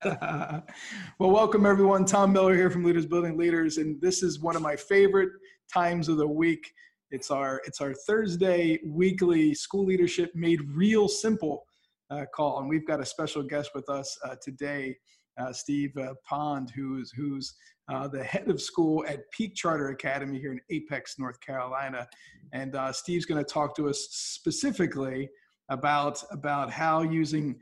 [0.04, 0.62] well,
[1.18, 2.06] welcome everyone.
[2.06, 5.28] Tom Miller here from Leaders Building Leaders, and this is one of my favorite
[5.70, 6.72] times of the week.
[7.10, 11.66] It's our it's our Thursday weekly school leadership made real simple
[12.08, 14.96] uh, call, and we've got a special guest with us uh, today,
[15.38, 17.54] uh, Steve uh, Pond, who's who's
[17.92, 22.08] uh, the head of school at Peak Charter Academy here in Apex, North Carolina,
[22.54, 25.28] and uh, Steve's going to talk to us specifically
[25.68, 27.54] about about how using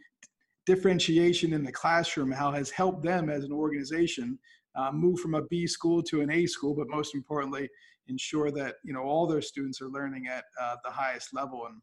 [0.68, 4.38] differentiation in the classroom, how has helped them as an organization
[4.78, 7.68] uh, move from a B school to an A school, but most importantly,
[8.08, 11.66] ensure that you know all their students are learning at uh, the highest level.
[11.68, 11.80] And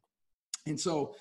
[0.68, 1.16] and so,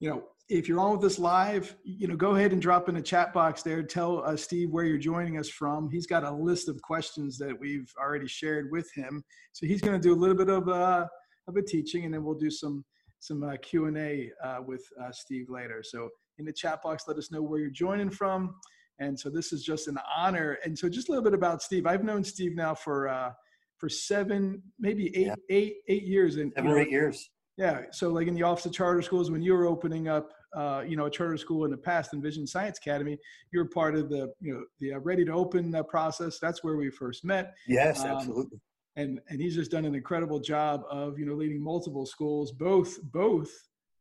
[0.00, 2.94] you know, if you're on with us live, you know, go ahead and drop in
[2.94, 3.82] the chat box there.
[3.82, 5.90] Tell uh, Steve where you're joining us from.
[5.90, 9.22] He's got a list of questions that we've already shared with him.
[9.52, 11.06] So he's going to do a little bit of uh,
[11.48, 12.84] of a teaching, and then we'll do some
[13.18, 15.82] some uh, Q and A uh, with uh, Steve later.
[15.82, 16.08] So
[16.38, 17.04] in the chat box.
[17.06, 18.54] Let us know where you're joining from.
[18.98, 20.58] And so this is just an honor.
[20.64, 21.86] And so just a little bit about Steve.
[21.86, 23.32] I've known Steve now for uh,
[23.78, 25.34] for seven, maybe eight, yeah.
[25.48, 26.36] eight, eight years.
[26.36, 27.30] And seven or eight years.
[27.56, 27.82] Yeah.
[27.92, 30.96] So like in the Office of Charter Schools, when you were opening up, uh, you
[30.96, 33.18] know, a charter school in the past, Envision Science Academy,
[33.52, 36.38] you were part of the, you know, the uh, ready to open uh, process.
[36.38, 37.54] That's where we first met.
[37.68, 38.60] Yes, um, absolutely.
[38.96, 43.00] And and he's just done an incredible job of you know leading multiple schools, both
[43.12, 43.50] both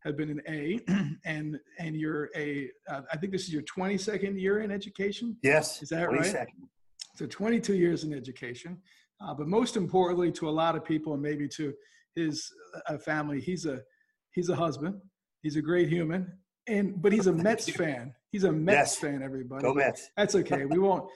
[0.04, 0.80] have been an A,
[1.26, 5.38] and and you're a uh, I think this is your 22nd year in education.
[5.44, 6.34] Yes, is that 22nd.
[6.34, 6.48] right?
[7.16, 8.78] So 22 years in education,
[9.22, 11.74] uh, but most importantly, to a lot of people, and maybe to
[12.16, 12.50] his
[12.88, 13.82] uh, family, he's a
[14.32, 14.96] he's a husband.
[15.42, 16.32] He's a great human,
[16.68, 18.14] and but he's a Mets fan.
[18.32, 18.96] He's a Mets yes.
[18.98, 19.22] fan.
[19.24, 20.10] Everybody, go Mets.
[20.16, 20.66] That's okay.
[20.66, 21.10] We won't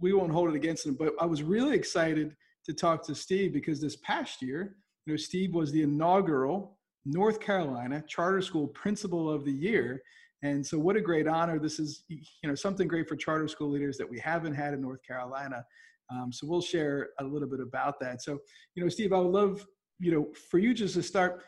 [0.00, 0.94] we won't hold it against him.
[0.94, 2.34] But I was really excited
[2.64, 6.73] to talk to Steve because this past year, you know, Steve was the inaugural
[7.04, 10.02] North Carolina Charter School Principal of the Year.
[10.42, 11.58] And so, what a great honor!
[11.58, 14.82] This is, you know, something great for charter school leaders that we haven't had in
[14.82, 15.64] North Carolina.
[16.10, 18.22] Um, so, we'll share a little bit about that.
[18.22, 18.38] So,
[18.74, 19.66] you know, Steve, I would love,
[19.98, 21.42] you know, for you just to start,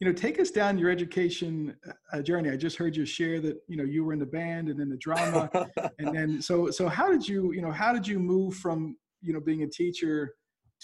[0.00, 1.74] you know, take us down your education
[2.12, 2.50] uh, journey.
[2.50, 4.90] I just heard you share that, you know, you were in the band and in
[4.90, 5.48] the drama,
[5.98, 9.32] and then so, so how did you, you know, how did you move from, you
[9.32, 10.34] know, being a teacher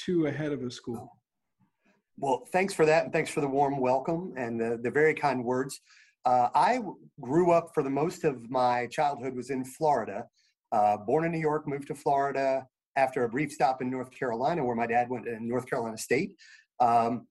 [0.07, 1.18] to a head of a school?
[2.21, 5.45] Well, thanks for that, and thanks for the warm welcome and the, the very kind
[5.45, 5.81] words.
[6.25, 6.81] Uh, I
[7.21, 10.25] grew up for the most of my childhood was in Florida.
[10.73, 14.65] Uh, born in New York, moved to Florida after a brief stop in North Carolina,
[14.65, 16.33] where my dad went to North Carolina State.
[16.81, 17.29] Um,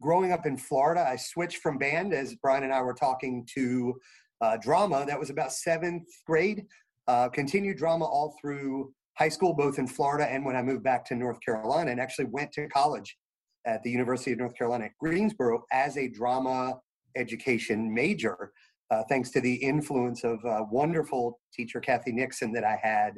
[0.00, 3.94] growing up in Florida, I switched from band, as Brian and I were talking, to
[4.40, 5.04] uh, drama.
[5.06, 6.64] That was about seventh grade.
[7.06, 11.04] Uh, continued drama all through high school, both in Florida and when I moved back
[11.06, 13.18] to North Carolina, and actually went to college
[13.66, 16.78] at the University of North Carolina at Greensboro as a drama
[17.16, 18.52] education major,
[18.90, 23.14] uh, thanks to the influence of a wonderful teacher, Kathy Nixon, that I had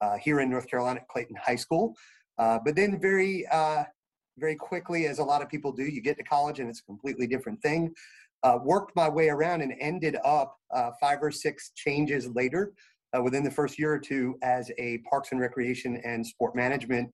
[0.00, 1.94] uh, here in North Carolina at Clayton High School.
[2.38, 3.84] Uh, but then very, uh,
[4.38, 6.84] very quickly, as a lot of people do, you get to college and it's a
[6.84, 7.92] completely different thing.
[8.42, 12.72] Uh, worked my way around and ended up uh, five or six changes later
[13.22, 17.12] within the first year or two as a Parks and Recreation and Sport Management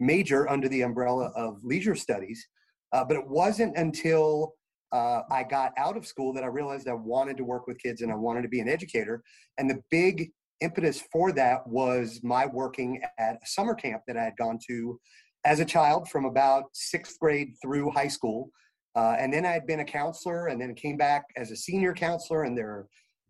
[0.00, 2.46] major under the umbrella of leisure studies.
[2.92, 4.54] Uh, but it wasn't until
[4.92, 8.02] uh, I got out of school that I realized I wanted to work with kids
[8.02, 9.22] and I wanted to be an educator.
[9.58, 10.30] And the big
[10.60, 14.98] impetus for that was my working at a summer camp that I had gone to
[15.44, 18.50] as a child from about sixth grade through high school.
[18.96, 21.94] Uh, and then I had been a counselor and then came back as a senior
[21.94, 22.86] counselor and their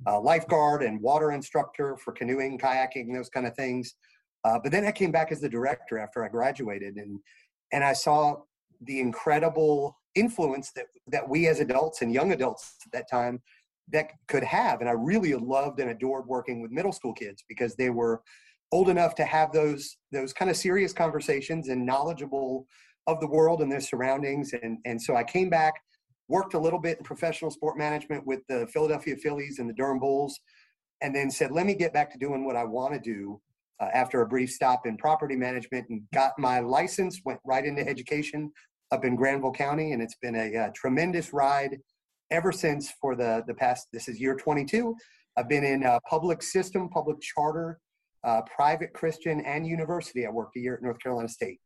[0.07, 3.95] uh, lifeguard and water instructor for canoeing, kayaking, those kind of things.
[4.45, 7.21] Uh, but then I came back as the director after I graduated, and
[7.73, 8.37] and I saw
[8.81, 13.41] the incredible influence that that we as adults and young adults at that time
[13.93, 14.81] that could have.
[14.81, 18.23] And I really loved and adored working with middle school kids because they were
[18.73, 22.67] old enough to have those those kind of serious conversations and knowledgeable
[23.07, 24.53] of the world and their surroundings.
[24.53, 25.75] And, and so I came back,
[26.29, 29.99] worked a little bit in professional sport management with the Philadelphia Phillies and the Durham
[29.99, 30.39] Bulls,
[31.01, 33.41] and then said, let me get back to doing what I want to do
[33.81, 37.87] uh, after a brief stop in property management and got my license, went right into
[37.87, 38.51] education
[38.93, 39.93] up in Granville County.
[39.93, 41.79] And it's been a, a uh, tremendous ride
[42.31, 44.95] ever since for the, the past, this is year 22.
[45.37, 47.79] I've been in public system, public charter,
[48.25, 50.27] uh, private Christian, and university.
[50.27, 51.61] I worked a year at North Carolina State.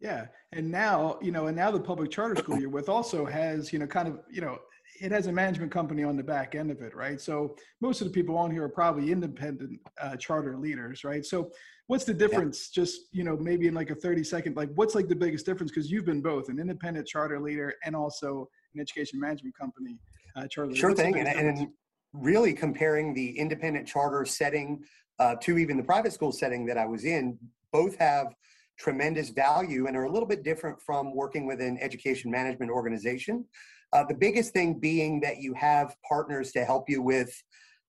[0.00, 3.72] Yeah, and now you know, and now the public charter school you're with also has
[3.72, 4.58] you know kind of you know
[5.00, 7.20] it has a management company on the back end of it, right?
[7.20, 11.24] So most of the people on here are probably independent uh, charter leaders, right?
[11.24, 11.50] So
[11.86, 12.70] what's the difference?
[12.70, 12.82] Yeah.
[12.82, 15.72] Just you know, maybe in like a thirty second, like what's like the biggest difference?
[15.72, 19.98] Because you've been both an independent charter leader and also an education management company
[20.36, 20.68] uh, charter.
[20.68, 20.80] Leader.
[20.80, 21.68] Sure thing, and, and
[22.12, 24.82] really comparing the independent charter setting
[25.18, 27.38] uh, to even the private school setting that I was in,
[27.72, 28.34] both have
[28.78, 33.44] tremendous value and are a little bit different from working with an education management organization.
[33.92, 37.30] Uh, the biggest thing being that you have partners to help you with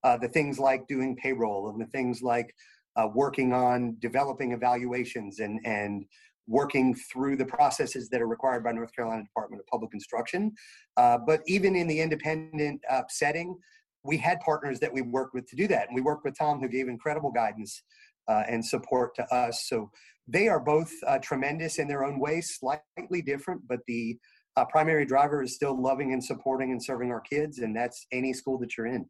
[0.04, 2.54] uh, the things like doing payroll and the things like
[2.96, 6.06] uh, working on developing evaluations and, and
[6.48, 10.52] working through the processes that are required by North Carolina Department of Public Instruction.
[10.98, 13.58] Uh, but even in the independent uh, setting,
[14.04, 15.88] we had partners that we worked with to do that.
[15.88, 17.82] And we worked with Tom, who gave incredible guidance
[18.28, 19.66] uh, and support to us.
[19.70, 19.90] So
[20.28, 24.18] they are both uh, tremendous in their own way, slightly different, but the
[24.56, 28.34] uh, primary driver is still loving and supporting and serving our kids, and that's any
[28.34, 29.06] school that you're in.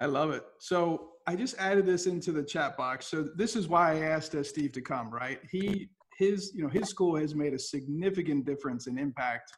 [0.00, 0.44] I love it.
[0.58, 3.06] So I just added this into the chat box.
[3.06, 5.10] So this is why I asked uh, Steve to come.
[5.10, 5.40] Right?
[5.50, 9.52] He his you know his school has made a significant difference and impact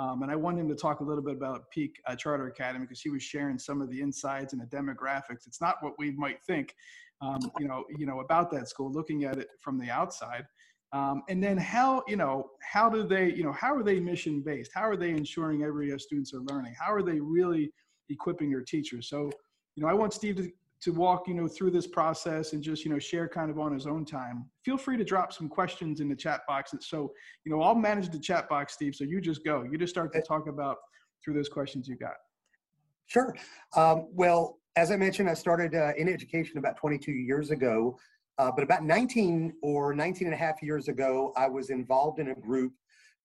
[0.00, 2.86] um, and I wanted him to talk a little bit about Peak uh, Charter Academy
[2.86, 5.46] because he was sharing some of the insights and the demographics.
[5.46, 6.74] It's not what we might think,
[7.20, 10.44] um, you know, you know about that school, looking at it from the outside.
[10.92, 14.40] Um, and then how, you know, how do they, you know, how are they mission
[14.40, 14.72] based?
[14.74, 16.74] How are they ensuring every uh, students are learning?
[16.78, 17.72] How are they really
[18.08, 19.08] equipping their teachers?
[19.08, 19.30] So,
[19.76, 20.50] you know, I want Steve to,
[20.80, 23.72] to walk you know through this process and just you know share kind of on
[23.72, 24.46] his own time.
[24.64, 26.72] Feel free to drop some questions in the chat box.
[26.80, 27.12] So
[27.44, 29.62] you know i'll manage the chat box steve so you just go.
[29.62, 30.76] You just start to talk about
[31.22, 32.14] through those questions you got.
[33.06, 33.34] Sure.
[33.76, 37.98] Um, well as i mentioned i started uh, in education about 22 years ago
[38.40, 42.28] uh, but about 19 or 19 and a half years ago i was involved in
[42.30, 42.72] a group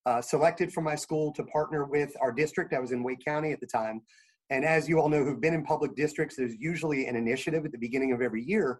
[0.06, 3.52] uh, selected from my school to partner with our district i was in wake county
[3.52, 4.02] at the time
[4.50, 7.72] and as you all know who've been in public districts, there's usually an initiative at
[7.72, 8.80] the beginning of every year.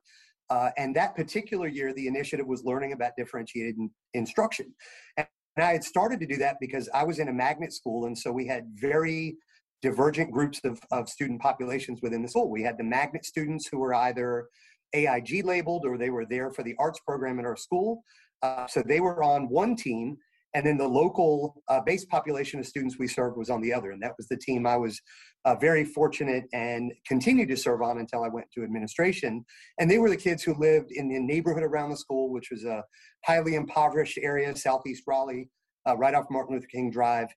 [0.50, 4.74] Uh, and that particular year, the initiative was learning about differentiated in, instruction.
[5.18, 5.28] And
[5.58, 8.06] I had started to do that because I was in a magnet school.
[8.06, 9.38] And so we had very
[9.82, 12.50] divergent groups of, of student populations within the school.
[12.50, 14.50] We had the magnet students who were either
[14.94, 18.04] AIG labeled or they were there for the arts program in our school.
[18.42, 20.18] Uh, so they were on one team
[20.56, 23.92] and then the local uh, base population of students we served was on the other
[23.92, 25.00] and that was the team i was
[25.44, 29.46] uh, very fortunate and continued to serve on until i went to administration
[29.80, 32.64] and they were the kids who lived in the neighborhood around the school which was
[32.64, 32.84] a
[33.26, 35.48] highly impoverished area southeast raleigh
[35.88, 37.28] uh, right off martin luther king drive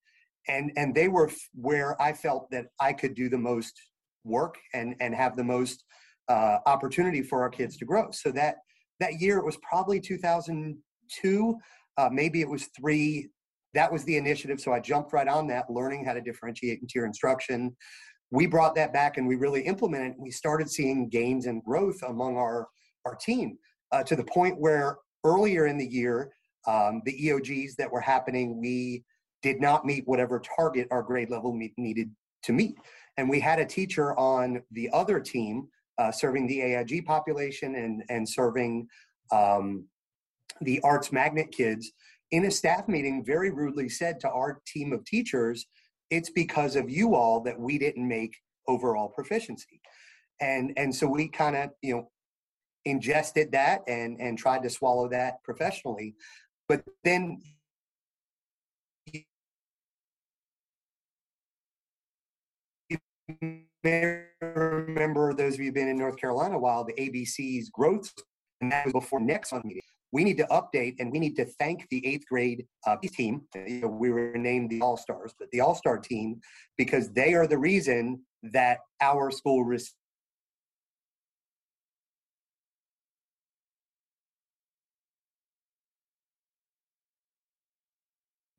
[0.49, 3.75] and and they were f- where i felt that i could do the most
[4.25, 5.85] work and and have the most
[6.29, 8.57] uh, opportunity for our kids to grow so that
[9.01, 11.59] that year it was probably 2002
[11.99, 13.29] uh, maybe it was three.
[13.75, 14.61] That was the initiative.
[14.61, 17.77] So I jumped right on that, learning how to differentiate in tier instruction.
[18.31, 20.15] We brought that back and we really implemented.
[20.17, 22.69] We started seeing gains and growth among our
[23.05, 23.59] our team
[23.91, 26.31] uh, to the point where earlier in the year,
[26.67, 29.03] um, the EOGs that were happening, we
[29.43, 32.11] did not meet whatever target our grade level meet, needed
[32.43, 32.77] to meet.
[33.17, 38.05] And we had a teacher on the other team uh, serving the AIG population and,
[38.09, 38.87] and serving
[39.33, 39.87] um,
[40.61, 41.93] the arts magnet kids.
[42.31, 45.67] In a staff meeting very rudely said to our team of teachers
[46.11, 48.37] it's because of you all that we didn't make
[48.67, 49.81] overall proficiency.
[50.41, 52.11] And and so we kind of you know
[52.85, 56.15] ingested that and and tried to swallow that professionally.
[56.69, 57.43] But then
[59.13, 59.23] you
[63.85, 68.13] may remember those of you who've been in north carolina a while the abc's growth
[68.61, 69.83] and that was before next on meeting
[70.13, 73.43] we need to update and we need to thank the eighth grade uh, team.
[73.55, 76.41] We were named the All Stars, but the All Star team
[76.77, 79.95] because they are the reason that our school received.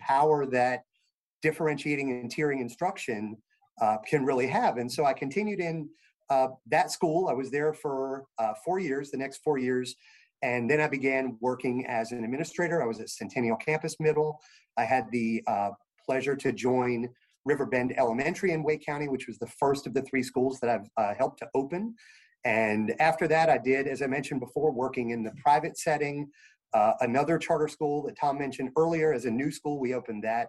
[0.01, 0.81] power that
[1.43, 3.37] differentiating and tiering instruction
[3.81, 4.77] uh, can really have.
[4.77, 5.89] And so I continued in
[6.29, 7.27] uh, that school.
[7.27, 9.95] I was there for uh, four years, the next four years,
[10.41, 12.81] And then I began working as an administrator.
[12.81, 14.39] I was at Centennial Campus Middle.
[14.77, 15.71] I had the uh,
[16.05, 17.09] pleasure to join
[17.45, 20.87] Riverbend Elementary in Wake County, which was the first of the three schools that I've
[20.97, 21.95] uh, helped to open.
[22.45, 26.29] And after that, I did, as I mentioned before, working in the private setting.
[26.73, 30.47] Uh, another charter school that Tom mentioned earlier as a new school, we opened that.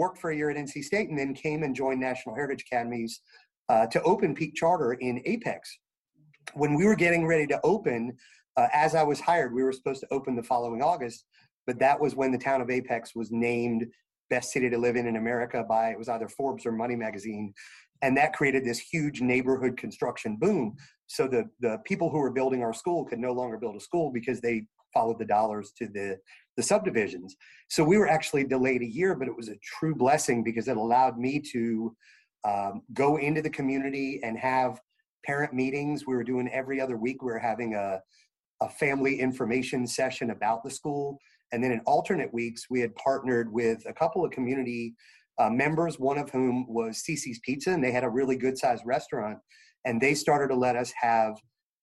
[0.00, 3.20] Worked for a year at NC State and then came and joined National Heritage Academies
[3.68, 5.78] uh, to open Peak Charter in Apex.
[6.54, 8.16] When we were getting ready to open,
[8.56, 11.26] uh, as I was hired, we were supposed to open the following August,
[11.66, 13.84] but that was when the town of Apex was named
[14.30, 17.52] best city to live in in America by it was either Forbes or Money magazine,
[18.00, 20.76] and that created this huge neighborhood construction boom.
[21.08, 24.10] So the the people who were building our school could no longer build a school
[24.10, 26.18] because they followed the dollars to the
[26.56, 27.36] the subdivisions.
[27.68, 30.76] So we were actually delayed a year, but it was a true blessing because it
[30.76, 31.96] allowed me to
[32.44, 34.80] um, go into the community and have
[35.24, 36.06] parent meetings.
[36.06, 37.22] We were doing every other week.
[37.22, 38.00] We were having a
[38.60, 41.18] a family information session about the school.
[41.52, 44.94] And then in alternate weeks, we had partnered with a couple of community
[45.38, 48.84] uh, members, one of whom was CiCi's Pizza, and they had a really good sized
[48.84, 49.38] restaurant.
[49.86, 51.36] And they started to let us have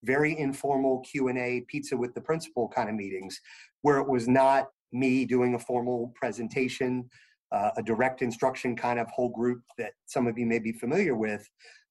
[0.04, 3.40] very informal Q&A pizza with the principal kind of meetings
[3.82, 7.08] where it was not me doing a formal presentation,
[7.52, 11.14] uh, a direct instruction kind of whole group that some of you may be familiar
[11.14, 11.46] with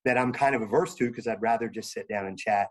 [0.06, 2.68] that I'm kind of averse to because I'd rather just sit down and chat.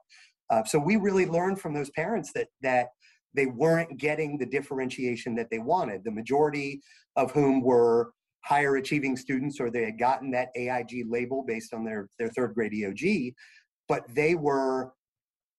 [0.50, 2.88] Uh, so we really learned from those parents that that
[3.34, 6.02] they weren't getting the differentiation that they wanted.
[6.04, 6.80] The majority
[7.16, 8.12] of whom were
[8.46, 12.54] higher achieving students or they had gotten that AIG label based on their, their third
[12.54, 13.34] grade EOG,
[13.88, 14.92] but they were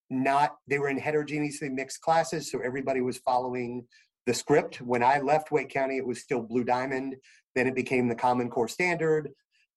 [0.09, 3.85] not, they were in heterogeneously mixed classes, so everybody was following
[4.25, 4.81] the script.
[4.81, 7.15] When I left Wake County, it was still Blue Diamond,
[7.55, 9.29] then it became the Common Core Standard.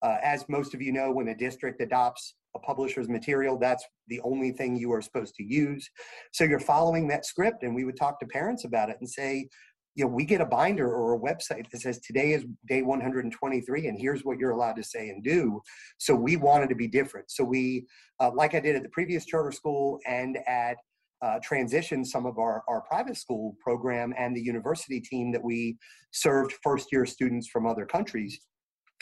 [0.03, 4.21] Uh, as most of you know, when a district adopts a publisher's material, that's the
[4.23, 5.89] only thing you are supposed to use.
[6.33, 9.49] So you're following that script, and we would talk to parents about it and say,
[9.95, 13.87] you know, we get a binder or a website that says today is day 123,
[13.87, 15.61] and here's what you're allowed to say and do.
[15.99, 17.31] So we wanted to be different.
[17.31, 17.87] So we,
[18.21, 20.77] uh, like I did at the previous charter school and at
[21.23, 25.77] uh, transition some of our, our private school program and the university team that we
[26.13, 28.41] served first year students from other countries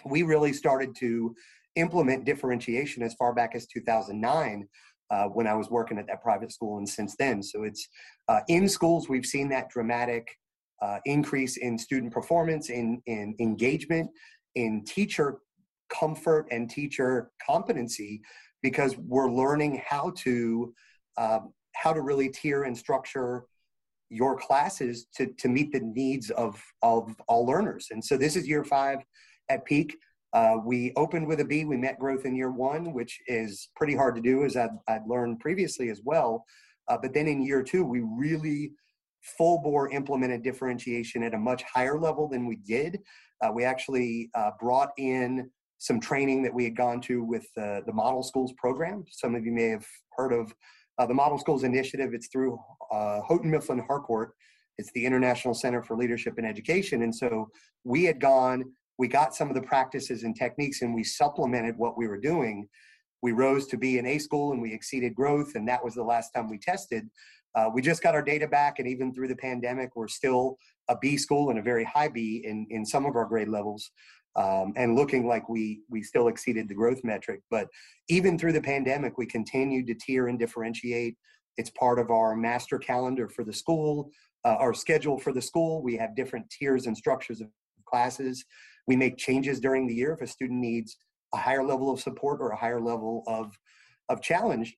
[0.05, 1.35] we really started to
[1.77, 4.69] implement differentiation as far back as 2009
[5.11, 7.43] uh, when I was working at that private school and since then.
[7.43, 7.89] So it's
[8.29, 10.27] uh, in schools, we've seen that dramatic
[10.83, 14.11] uh, increase in student performance, in, in engagement,
[14.55, 15.39] in teacher
[15.89, 18.21] comfort and teacher competency
[18.63, 20.75] because we're learning how to
[21.17, 23.45] um, how to really tier and structure
[24.11, 27.89] your classes to, to meet the needs of, of all learners.
[27.91, 28.99] And so this is year five
[29.49, 29.97] at Peak.
[30.33, 31.65] Uh, we opened with a B.
[31.65, 35.07] We met growth in year one, which is pretty hard to do, as I'd, I'd
[35.07, 36.45] learned previously as well.
[36.89, 38.73] Uh, but then in year two, we really
[39.37, 42.99] full bore implemented differentiation at a much higher level than we did.
[43.43, 47.83] Uh, we actually uh, brought in some training that we had gone to with the
[47.93, 49.05] Model Schools program.
[49.11, 50.53] Some of you may have heard of
[50.99, 52.15] uh, the Model Schools Initiative.
[52.15, 52.59] It's through
[52.91, 54.33] uh, Houghton Mifflin Harcourt.
[54.77, 57.03] It's the International Center for Leadership and Education.
[57.03, 57.49] And so
[57.85, 58.65] we had gone
[58.99, 62.69] we got some of the practices and techniques and we supplemented what we were doing.
[63.23, 66.05] We rose to be an A school and we exceeded growth, and that was the
[66.05, 67.09] last time we tested.
[67.55, 70.57] Uh, we just got our data back, and even through the pandemic, we're still
[70.89, 73.91] a B school and a very high B in, in some of our grade levels,
[74.37, 77.41] um, and looking like we we still exceeded the growth metric.
[77.51, 77.69] But
[78.09, 81.17] even through the pandemic, we continued to tier and differentiate.
[81.57, 84.11] It's part of our master calendar for the school,
[84.45, 85.83] uh, our schedule for the school.
[85.83, 87.49] We have different tiers and structures of
[87.87, 88.45] classes.
[88.87, 90.97] We make changes during the year if a student needs
[91.35, 93.59] a higher level of support or a higher level of,
[94.09, 94.77] of challenge.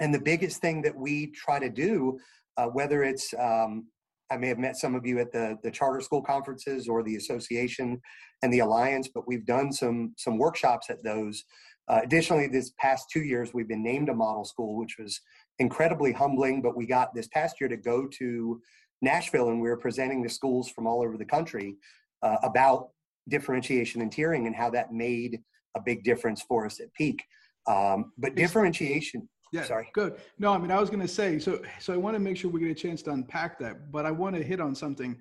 [0.00, 2.18] And the biggest thing that we try to do,
[2.56, 3.86] uh, whether it's, um,
[4.30, 7.16] I may have met some of you at the, the charter school conferences or the
[7.16, 8.00] association
[8.42, 11.44] and the alliance, but we've done some, some workshops at those.
[11.88, 15.20] Uh, additionally, this past two years, we've been named a model school, which was
[15.58, 18.60] incredibly humbling, but we got this past year to go to
[19.02, 21.76] Nashville and we were presenting to schools from all over the country
[22.22, 22.88] uh, about
[23.28, 25.40] differentiation and tiering and how that made
[25.76, 27.22] a big difference for us at peak.
[27.68, 29.28] Um, but differentiation.
[29.52, 29.88] Yeah, sorry.
[29.92, 30.16] Good.
[30.38, 32.50] No, I mean, I was going to say, so, so I want to make sure
[32.50, 35.16] we get a chance to unpack that, but I want to hit on something.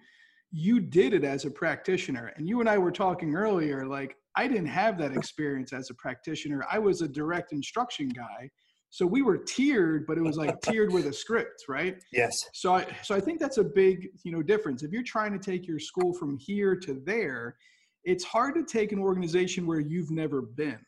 [0.52, 3.86] You did it as a practitioner, and you and I were talking earlier.
[3.86, 6.66] Like, I didn't have that experience as a practitioner.
[6.72, 8.50] I was a direct instruction guy,
[8.90, 12.02] so we were tiered, but it was like tiered with a script, right?
[12.14, 12.32] Yes.
[12.54, 14.84] So I, so I think that's a big, you know, difference.
[14.84, 17.58] If you're trying to take your school from here to there,
[18.06, 20.80] it's hard to take an organization where you've never been.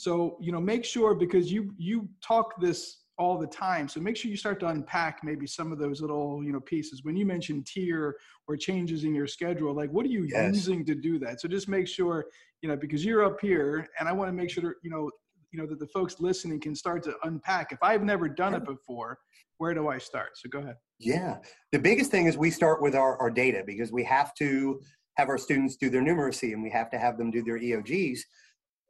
[0.00, 3.86] So, you know, make sure because you you talk this all the time.
[3.86, 7.04] So make sure you start to unpack maybe some of those little, you know, pieces.
[7.04, 8.16] When you mentioned tier
[8.48, 10.54] or changes in your schedule, like what are you yes.
[10.54, 11.42] using to do that?
[11.42, 12.24] So just make sure,
[12.62, 15.10] you know, because you're up here and I want to make sure, you know,
[15.52, 17.70] you know, that the folks listening can start to unpack.
[17.70, 19.18] If I've never done it before,
[19.58, 20.30] where do I start?
[20.36, 20.76] So go ahead.
[20.98, 21.36] Yeah.
[21.72, 24.80] The biggest thing is we start with our, our data because we have to
[25.18, 28.20] have our students do their numeracy and we have to have them do their EOGs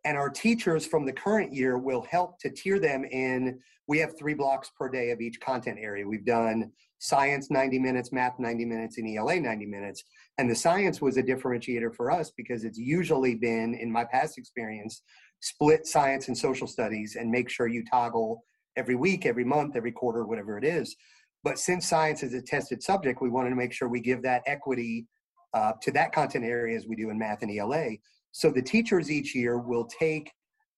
[0.04, 3.58] and our teachers from the current year will help to tier them in.
[3.86, 6.06] We have three blocks per day of each content area.
[6.06, 10.04] We've done science 90 minutes math 90 minutes and ela 90 minutes.
[10.38, 14.38] And the science was a differentiator for us because it's usually been in my past
[14.38, 15.02] experience
[15.40, 18.44] split science and social studies and make sure you toggle
[18.76, 20.94] every week every month every quarter whatever it is.
[21.42, 24.42] But since science is a tested subject we wanted to make sure we give that
[24.46, 25.06] equity
[25.54, 27.96] uh, to that content area as we do in math and ela
[28.32, 30.30] so the teachers each year will take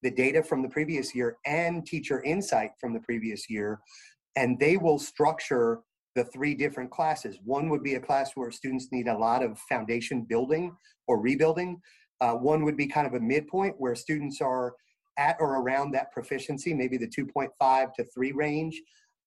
[0.02, 3.80] the data from the previous year and teacher insight from the previous year,
[4.36, 5.80] and they will structure
[6.14, 7.38] the three different classes.
[7.44, 11.80] One would be a class where students need a lot of foundation building or rebuilding.
[12.20, 14.74] Uh, one would be kind of a midpoint where students are
[15.18, 18.80] at or around that proficiency, maybe the 2.5 to 3 range,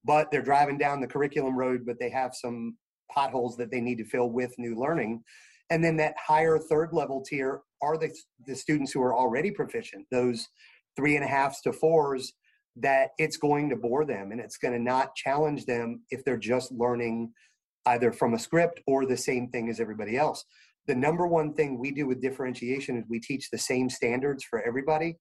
[0.04, 2.76] but they're driving down the curriculum road, but they have some
[3.10, 5.22] potholes that they need to fill with new learning.
[5.70, 8.14] And then that higher third level tier are the,
[8.46, 10.48] the students who are already proficient, those
[10.96, 12.32] three and a halfs to fours,
[12.76, 16.36] that it's going to bore them and it's going to not challenge them if they're
[16.36, 17.32] just learning
[17.86, 20.44] either from a script or the same thing as everybody else.
[20.86, 24.62] The number one thing we do with differentiation is we teach the same standards for
[24.62, 25.16] everybody,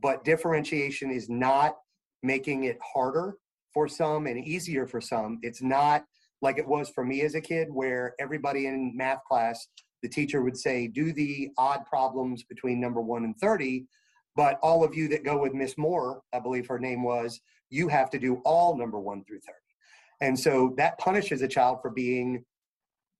[0.00, 1.76] but differentiation is not
[2.22, 3.36] making it harder
[3.72, 5.38] for some and easier for some.
[5.42, 6.04] It's not
[6.40, 9.66] like it was for me as a kid, where everybody in math class,
[10.02, 13.86] the teacher would say, do the odd problems between number one and 30.
[14.34, 17.40] But all of you that go with Miss Moore, I believe her name was,
[17.70, 19.56] you have to do all number one through 30.
[20.20, 22.44] And so that punishes a child for being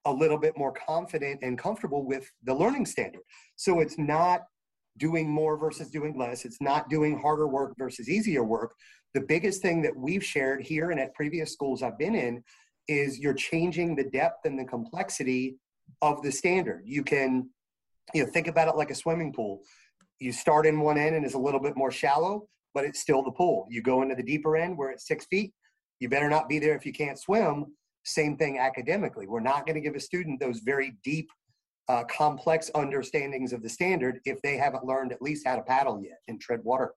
[0.04, 3.22] a little bit more confident and comfortable with the learning standard.
[3.56, 4.42] So it's not
[4.98, 6.44] doing more versus doing less.
[6.44, 8.74] It's not doing harder work versus easier work.
[9.14, 12.42] The biggest thing that we've shared here and at previous schools I've been in
[12.88, 15.56] is you're changing the depth and the complexity
[16.00, 16.82] of the standard.
[16.84, 17.50] You can,
[18.14, 19.62] you know, think about it like a swimming pool.
[20.18, 23.22] You start in one end and it's a little bit more shallow, but it's still
[23.22, 23.66] the pool.
[23.70, 25.52] You go into the deeper end where it's six feet.
[26.00, 27.66] You better not be there if you can't swim.
[28.04, 29.26] Same thing academically.
[29.26, 31.28] We're not going to give a student those very deep,
[31.88, 36.00] uh, complex understandings of the standard if they haven't learned at least how to paddle
[36.02, 36.92] yet and tread water.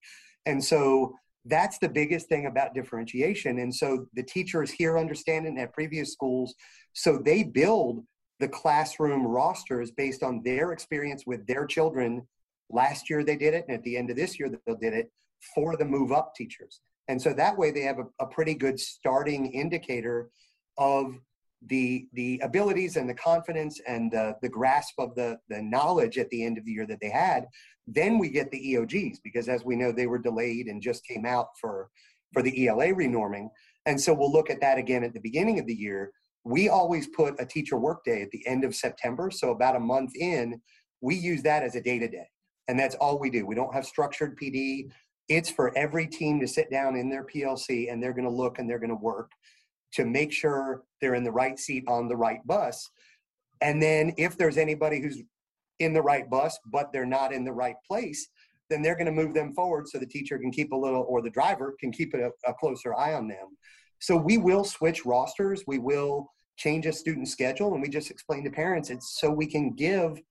[0.46, 1.14] And so
[1.46, 3.60] that's the biggest thing about differentiation.
[3.60, 6.56] And so the teachers here understand it at previous schools.
[6.94, 8.04] So they build
[8.40, 12.28] the classroom rosters based on their experience with their children.
[12.70, 15.12] Last year they did it, and at the end of this year they'll did it
[15.54, 16.82] for the move up teachers.
[17.08, 20.30] And so that way they have a, a pretty good starting indicator
[20.78, 21.20] of
[21.68, 26.30] the the abilities and the confidence and the, the grasp of the the knowledge at
[26.30, 27.46] the end of the year that they had
[27.88, 31.26] then we get the eogs because as we know they were delayed and just came
[31.26, 31.90] out for
[32.34, 33.48] for the ela renorming
[33.86, 36.12] and so we'll look at that again at the beginning of the year
[36.46, 40.16] we always put a teacher workday at the end of september so about a month
[40.16, 40.62] in
[41.02, 42.28] we use that as a day to day
[42.68, 44.90] and that's all we do we don't have structured pd
[45.28, 48.60] it's for every team to sit down in their plc and they're going to look
[48.60, 49.32] and they're going to work
[49.96, 52.90] to make sure they're in the right seat on the right bus.
[53.62, 55.22] And then if there's anybody who's
[55.80, 58.28] in the right bus, but they're not in the right place,
[58.70, 61.22] then they're going to move them forward so the teacher can keep a little, or
[61.22, 63.58] the driver can keep a, a closer eye on them.
[64.00, 65.64] So we will switch rosters.
[65.66, 67.74] We will change a student schedule.
[67.74, 70.22] And we just explain to parents it's so we can give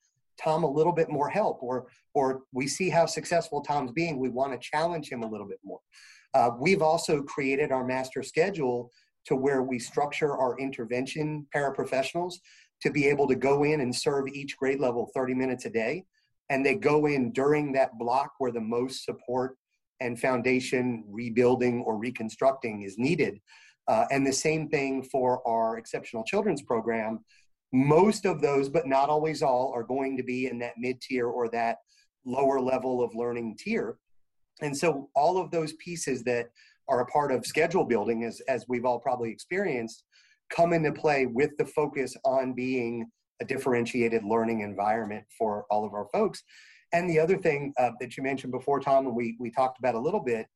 [0.41, 4.19] Tom a little bit more help or or we see how successful Tom's being.
[4.19, 5.81] We want to challenge him a little bit more.
[6.33, 8.91] Uh, we've also created our master schedule
[9.27, 12.35] to where we structure our intervention paraprofessionals
[12.83, 16.05] to be able to go in and serve each grade level 30 minutes a day.
[16.51, 19.57] And they go in during that block where the most support
[20.01, 23.41] and foundation rebuilding or reconstructing is needed.
[23.87, 27.21] Uh, and the same thing for our exceptional children's program.
[27.73, 31.27] Most of those, but not always all, are going to be in that mid tier
[31.27, 31.79] or that
[32.25, 33.99] lower level of learning tier.
[34.63, 36.47] And so all of those pieces that
[36.89, 40.05] are a part of schedule building, as, as we've all probably experienced,
[40.51, 43.07] come into play with the focus on being
[43.43, 46.43] a differentiated learning environment for all of our folks.
[46.93, 49.97] And the other thing uh, that you mentioned before, Tom, and we, we talked about
[49.97, 50.47] a little bit,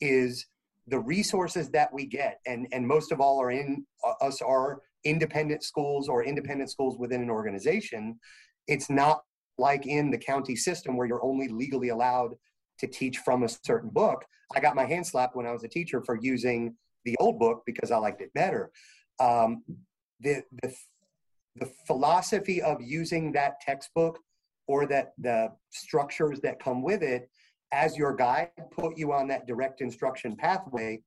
[0.00, 0.46] is
[0.86, 4.80] the resources that we get, and, and most of all are in uh, us are
[5.04, 8.18] independent schools or independent schools within an organization.
[8.66, 9.22] It's not
[9.58, 12.34] like in the county system where you're only legally allowed
[12.78, 14.24] to teach from a certain book.
[14.54, 17.62] I got my hand slapped when I was a teacher for using the old book
[17.66, 18.70] because I liked it better.
[19.20, 19.62] Um,
[20.20, 20.74] the, the,
[21.56, 24.18] the philosophy of using that textbook
[24.66, 27.28] or that the structures that come with it
[27.74, 31.00] as your guide put you on that direct instruction pathway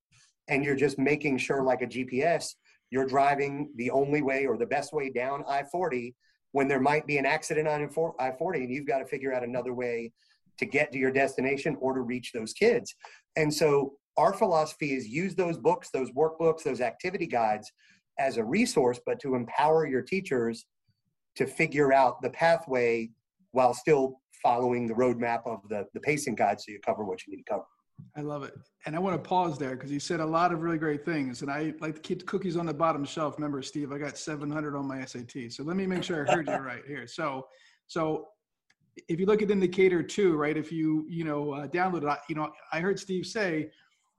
[0.49, 2.55] and you're just making sure like a gps
[2.91, 6.13] you're driving the only way or the best way down i-40
[6.51, 7.81] when there might be an accident on
[8.19, 10.11] i-40 and you've got to figure out another way
[10.57, 12.95] to get to your destination or to reach those kids.
[13.35, 17.71] And so our philosophy is use those books those workbooks those activity guides
[18.17, 20.65] as a resource but to empower your teachers
[21.35, 23.07] to figure out the pathway
[23.51, 27.35] while still following the roadmap of the, the pacing guide so you cover what you
[27.35, 27.65] need to cover.
[28.15, 28.53] I love it.
[28.85, 31.41] And I want to pause there because you said a lot of really great things.
[31.41, 33.35] And I like to keep the cookies on the bottom shelf.
[33.37, 35.51] Remember, Steve, I got 700 on my SAT.
[35.51, 37.07] So let me make sure I heard you right here.
[37.07, 37.45] So,
[37.87, 38.27] so
[39.09, 42.35] if you look at indicator two, right, if you, you know, uh, download it, you
[42.35, 43.69] know, I heard Steve say,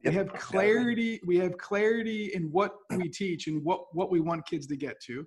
[0.05, 4.47] we have clarity, we have clarity in what we teach and what, what we want
[4.47, 5.27] kids to get to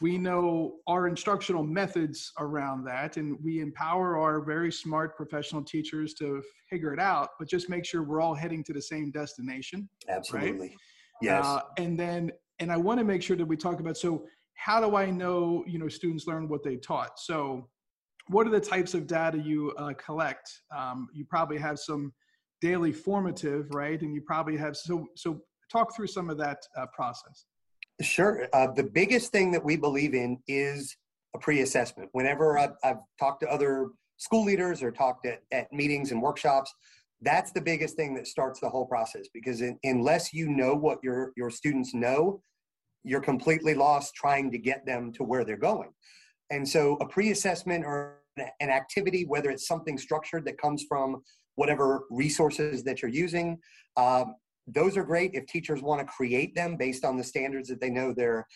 [0.00, 6.14] we know our instructional methods around that and we empower our very smart professional teachers
[6.14, 9.88] to figure it out but just make sure we're all heading to the same destination
[10.08, 10.68] absolutely.
[10.68, 10.76] Right?
[11.20, 11.44] yes.
[11.44, 14.24] uh, and then and i want to make sure that we talk about so
[14.60, 17.18] how do i know you know students learn what they taught?
[17.18, 17.68] So
[18.28, 20.48] what are the types of data you uh, collect?
[20.76, 22.12] Um, you probably have some
[22.60, 24.00] daily formative right?
[24.00, 25.40] And you probably have so so
[25.72, 27.46] talk through some of that uh, process
[28.00, 28.48] Sure.
[28.52, 30.96] Uh, the biggest thing that we believe in is
[31.34, 32.08] a pre-assessment.
[32.12, 36.74] Whenever I've, I've, talked to other school leaders or talked at, at meetings and workshops,
[37.20, 40.98] that's the biggest thing that starts the whole process because in, unless you know what
[41.02, 42.42] your, your students know,
[43.04, 45.90] you're completely lost trying to get them to where they're going.
[46.50, 51.22] And so a pre-assessment or an activity, whether it's something structured that comes from
[51.56, 53.58] whatever resources that you're using,
[53.96, 54.34] um,
[54.74, 57.90] those are great if teachers want to create them based on the standards that they
[57.90, 58.46] know they're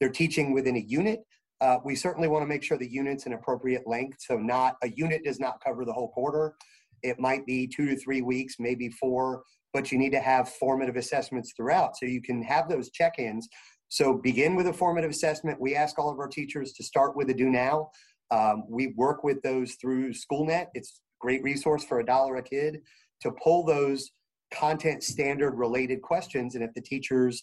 [0.00, 1.20] they're teaching within a unit.
[1.60, 4.18] Uh, we certainly want to make sure the unit's an appropriate length.
[4.20, 6.54] So not a unit does not cover the whole quarter.
[7.02, 10.96] It might be two to three weeks, maybe four, but you need to have formative
[10.96, 13.48] assessments throughout so you can have those check-ins.
[13.88, 15.60] So begin with a formative assessment.
[15.60, 17.90] We ask all of our teachers to start with a do now.
[18.30, 20.66] Um, we work with those through SchoolNet.
[20.74, 22.80] It's a great resource for a dollar a kid
[23.20, 24.10] to pull those
[24.54, 26.54] content standard related questions.
[26.54, 27.42] And if the teachers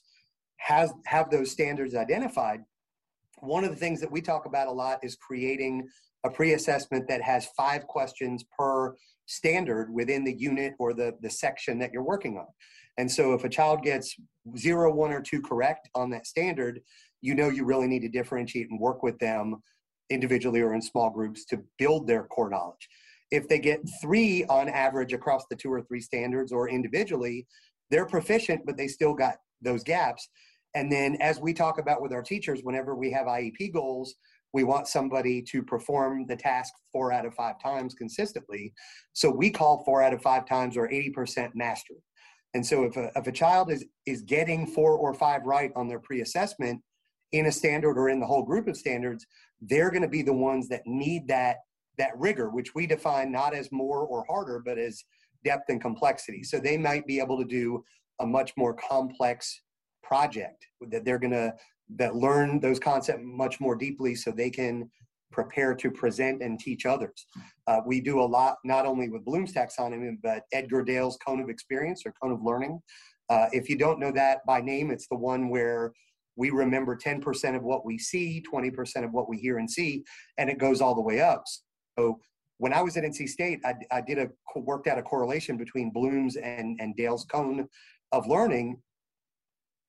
[0.57, 2.61] has have those standards identified
[3.39, 5.87] one of the things that we talk about a lot is creating
[6.23, 8.95] a pre-assessment that has five questions per
[9.25, 12.45] standard within the unit or the, the section that you're working on.
[12.99, 14.15] And so if a child gets
[14.57, 16.81] zero one or two correct on that standard
[17.21, 19.61] you know you really need to differentiate and work with them
[20.09, 22.89] individually or in small groups to build their core knowledge
[23.31, 27.47] if they get three on average across the two or three standards or individually,
[27.89, 30.29] they're proficient, but they still got those gaps.
[30.75, 34.15] And then, as we talk about with our teachers, whenever we have IEP goals,
[34.53, 38.73] we want somebody to perform the task four out of five times consistently.
[39.13, 42.03] So we call four out of five times or 80% mastery.
[42.53, 45.87] And so if a, if a child is, is getting four or five right on
[45.87, 46.81] their pre-assessment
[47.31, 49.25] in a standard or in the whole group of standards,
[49.61, 51.57] they're going to be the ones that need that
[51.97, 55.03] that rigor, which we define not as more or harder, but as
[55.43, 56.43] depth and complexity.
[56.43, 57.83] So they might be able to do
[58.19, 59.61] a much more complex
[60.03, 61.53] project that they're going to
[61.97, 64.89] that learn those concepts much more deeply so they can
[65.31, 67.25] prepare to present and teach others.
[67.67, 71.49] Uh, we do a lot not only with Bloom's taxonomy, but Edgar Dale's cone of
[71.49, 72.79] experience or cone of learning.
[73.29, 75.93] Uh, if you don't know that by name, it's the one where
[76.35, 80.03] we remember 10% of what we see, 20% of what we hear and see,
[80.37, 81.43] and it goes all the way up.
[81.97, 82.19] So
[82.57, 85.91] when I was at NC State, I, I did a worked out a correlation between
[85.91, 87.67] Bloom's and, and Dale's cone
[88.11, 88.77] of learning,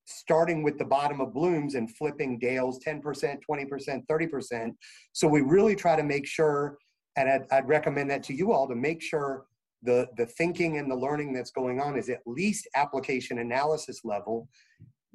[0.07, 4.71] starting with the bottom of Bloom's and flipping Dale's 10%, 20%, 30%.
[5.12, 6.79] So we really try to make sure,
[7.17, 9.45] and I'd, I'd recommend that to you all to make sure
[9.83, 14.49] the, the thinking and the learning that's going on is at least application analysis level.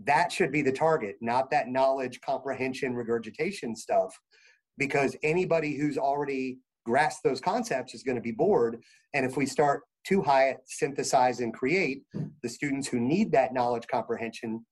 [0.04, 4.15] That should be the target, not that knowledge comprehension regurgitation stuff
[4.78, 8.73] because anybody who's already grasp those concepts is going to be bored.
[9.13, 12.00] And if we start too high at synthesize and create,
[12.43, 14.65] the students who need that knowledge comprehension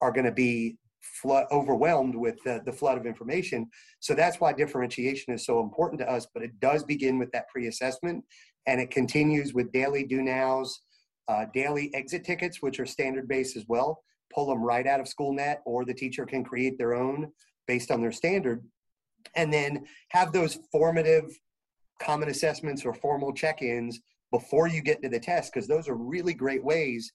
[0.00, 0.78] are going to be
[1.20, 3.60] flood, overwhelmed with the, the flood of information.
[4.00, 6.26] So that's why differentiation is so important to us.
[6.32, 8.24] But it does begin with that pre-assessment,
[8.66, 10.80] and it continues with daily do nows,
[11.28, 14.02] uh, daily exit tickets, which are standard based as well.
[14.34, 17.30] Pull them right out of SchoolNet, or the teacher can create their own
[17.66, 18.64] based on their standard,
[19.34, 19.84] and then
[20.16, 21.26] have those formative
[21.98, 26.34] common assessments or formal check-ins before you get to the test because those are really
[26.34, 27.12] great ways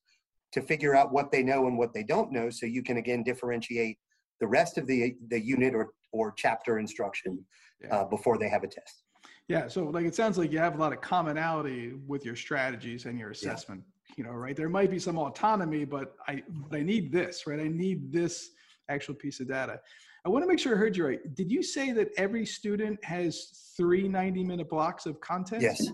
[0.51, 3.23] to figure out what they know and what they don't know so you can again
[3.23, 3.97] differentiate
[4.39, 7.43] the rest of the the unit or or chapter instruction
[7.81, 7.95] yeah.
[7.95, 9.03] uh, before they have a test
[9.47, 13.05] yeah so like it sounds like you have a lot of commonality with your strategies
[13.05, 14.13] and your assessment yeah.
[14.17, 17.59] you know right there might be some autonomy but i but i need this right
[17.59, 18.49] i need this
[18.89, 19.79] actual piece of data
[20.25, 23.03] i want to make sure i heard you right did you say that every student
[23.03, 25.85] has three 90 minute blocks of content yes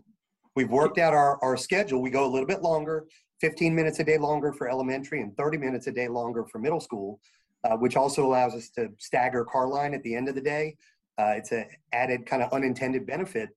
[0.56, 3.06] we've worked out our, our schedule we go a little bit longer
[3.42, 6.80] 15 minutes a day longer for elementary and 30 minutes a day longer for middle
[6.80, 7.20] school,
[7.64, 10.76] uh, which also allows us to stagger car line at the end of the day.
[11.18, 13.50] Uh, it's an added kind of unintended benefit,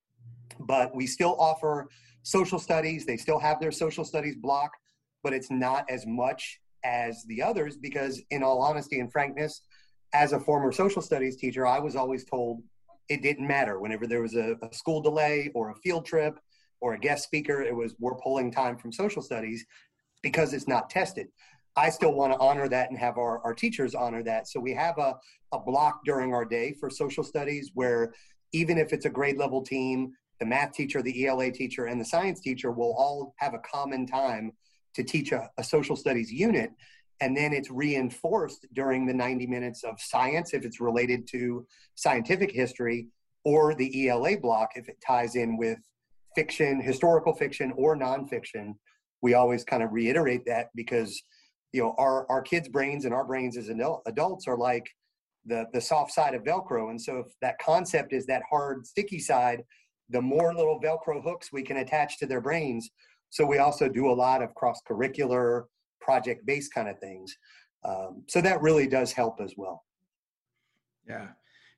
[0.61, 1.89] but we still offer
[2.23, 3.05] social studies.
[3.07, 4.71] They still have their social studies block,
[5.23, 9.63] but it's not as much as the others because, in all honesty and frankness,
[10.13, 12.63] as a former social studies teacher, I was always told
[13.09, 16.39] it didn't matter whenever there was a, a school delay or a field trip
[16.81, 17.63] or a guest speaker.
[17.63, 19.65] It was we're pulling time from social studies
[20.23, 21.29] because it's not tested.
[21.77, 24.47] I still want to honor that and have our, our teachers honor that.
[24.47, 25.17] So we have a,
[25.53, 28.13] a block during our day for social studies where
[28.53, 32.05] even if it's a grade level team, the math teacher, the ELA teacher, and the
[32.05, 34.53] science teacher will all have a common time
[34.95, 36.71] to teach a, a social studies unit.
[37.23, 42.51] And then it's reinforced during the 90 minutes of science if it's related to scientific
[42.51, 43.07] history,
[43.45, 45.79] or the ELA block if it ties in with
[46.35, 48.75] fiction, historical fiction, or nonfiction,
[49.21, 51.23] we always kind of reiterate that because
[51.73, 54.91] you know our our kids' brains and our brains as adults are like
[55.47, 59.21] the the soft side of Velcro, and so if that concept is that hard, sticky
[59.21, 59.63] side,
[60.11, 62.91] the more little Velcro hooks we can attach to their brains.
[63.31, 65.67] So we also do a lot of cross curricular,
[66.03, 67.37] project based kind of things.
[67.85, 69.85] Um, so that really does help as well.
[71.09, 71.29] Yeah.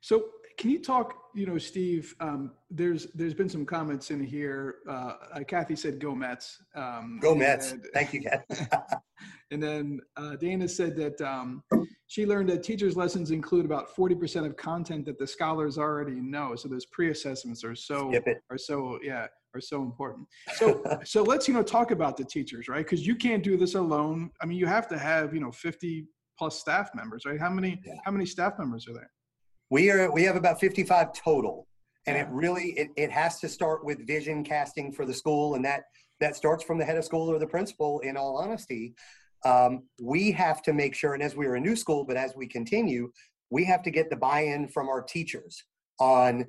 [0.01, 0.25] So
[0.57, 4.75] can you talk, you know, Steve, um, there's, there's been some comments in here.
[4.87, 5.13] Uh,
[5.47, 6.61] Kathy said, go Mets.
[6.75, 7.71] Um, go Mets.
[7.71, 8.67] And, Thank you, Kathy.
[9.51, 11.63] and then uh, Dana said that um,
[12.07, 16.55] she learned that teachers' lessons include about 40% of content that the scholars already know.
[16.55, 18.13] So those pre-assessments are so,
[18.49, 20.27] are so, yeah, are so important.
[20.55, 22.85] So, so let's, you know, talk about the teachers, right?
[22.85, 24.31] Because you can't do this alone.
[24.41, 27.39] I mean, you have to have, you know, 50 plus staff members, right?
[27.39, 27.93] How many, yeah.
[28.03, 29.11] how many staff members are there?
[29.69, 31.67] we are we have about 55 total
[32.07, 35.65] and it really it, it has to start with vision casting for the school and
[35.65, 35.83] that
[36.19, 38.93] that starts from the head of school or the principal in all honesty
[39.45, 42.35] um, we have to make sure and as we are a new school but as
[42.35, 43.09] we continue
[43.51, 45.63] we have to get the buy-in from our teachers
[45.99, 46.45] on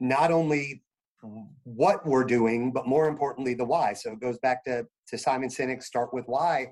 [0.00, 0.82] not only
[1.64, 3.92] what we're doing but more importantly the why.
[3.92, 6.68] So it goes back to to simon sinek start with why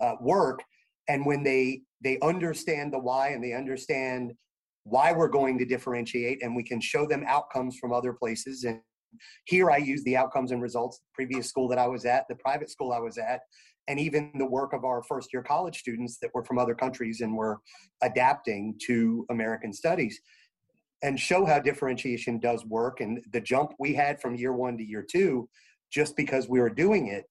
[0.00, 0.62] uh, work.
[1.08, 4.32] And when they they understand the why and they understand
[4.84, 8.64] why we're going to differentiate and we can show them outcomes from other places.
[8.64, 8.80] And
[9.46, 12.70] here i use the outcomes and results previous school that i was at the private
[12.70, 13.40] school i was at
[13.88, 17.20] and even the work of our first year college students that were from other countries
[17.20, 17.58] and were
[18.02, 20.20] adapting to american studies
[21.02, 24.84] and show how differentiation does work and the jump we had from year one to
[24.84, 25.48] year two
[25.90, 27.24] just because we were doing it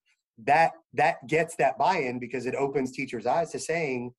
[0.46, 4.12] that that gets that buy-in because it opens teachers eyes to saying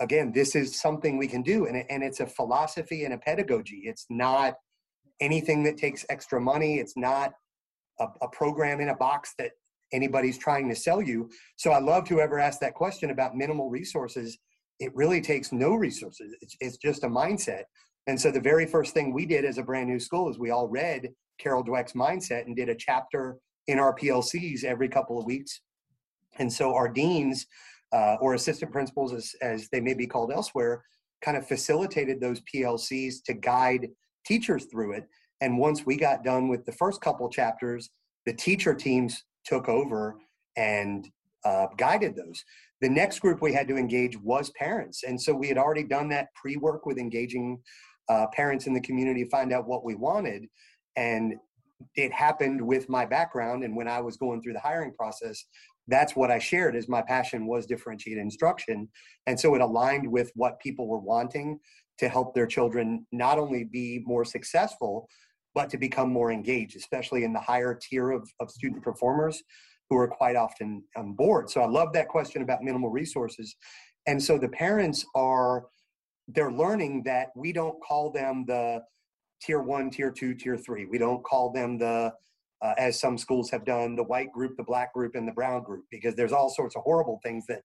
[0.00, 1.66] again, this is something we can do.
[1.66, 3.82] And, and it's a philosophy and a pedagogy.
[3.84, 4.54] It's not
[5.20, 6.78] anything that takes extra money.
[6.78, 7.32] It's not
[8.00, 9.52] a, a program in a box that
[9.92, 11.30] anybody's trying to sell you.
[11.56, 14.38] So I loved whoever asked that question about minimal resources.
[14.80, 16.34] It really takes no resources.
[16.40, 17.62] It's, it's just a mindset.
[18.06, 20.50] And so the very first thing we did as a brand new school is we
[20.50, 25.24] all read Carol Dweck's mindset and did a chapter in our PLCs every couple of
[25.24, 25.60] weeks.
[26.38, 27.46] And so our deans
[27.92, 30.82] uh, or assistant principals, as, as they may be called elsewhere,
[31.22, 33.88] kind of facilitated those PLCs to guide
[34.26, 35.04] teachers through it.
[35.40, 37.90] And once we got done with the first couple chapters,
[38.26, 40.16] the teacher teams took over
[40.56, 41.08] and
[41.44, 42.44] uh, guided those.
[42.80, 45.04] The next group we had to engage was parents.
[45.04, 47.60] And so we had already done that pre work with engaging
[48.08, 50.46] uh, parents in the community to find out what we wanted.
[50.96, 51.34] And
[51.96, 53.64] it happened with my background.
[53.64, 55.44] And when I was going through the hiring process,
[55.88, 58.88] that's what I shared is my passion was differentiated instruction.
[59.26, 61.58] And so it aligned with what people were wanting
[61.98, 65.08] to help their children not only be more successful,
[65.54, 69.42] but to become more engaged, especially in the higher tier of, of student performers
[69.88, 71.48] who are quite often on board.
[71.50, 73.54] So I love that question about minimal resources.
[74.06, 75.66] And so the parents are,
[76.28, 78.82] they're learning that we don't call them the
[79.42, 80.86] tier one, tier two, tier three.
[80.86, 82.12] We don't call them the
[82.64, 85.62] uh, as some schools have done, the white group, the black group, and the brown
[85.62, 87.60] group, because there's all sorts of horrible things that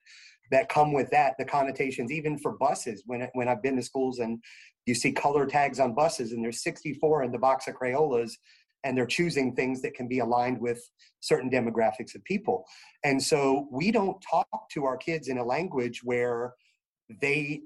[0.51, 1.35] that come with that.
[1.39, 4.43] The connotations, even for buses, when when I've been to schools and
[4.85, 8.31] you see color tags on buses, and there's 64 in the box of Crayolas,
[8.83, 10.81] and they're choosing things that can be aligned with
[11.21, 12.65] certain demographics of people.
[13.05, 16.53] And so we don't talk to our kids in a language where
[17.21, 17.61] they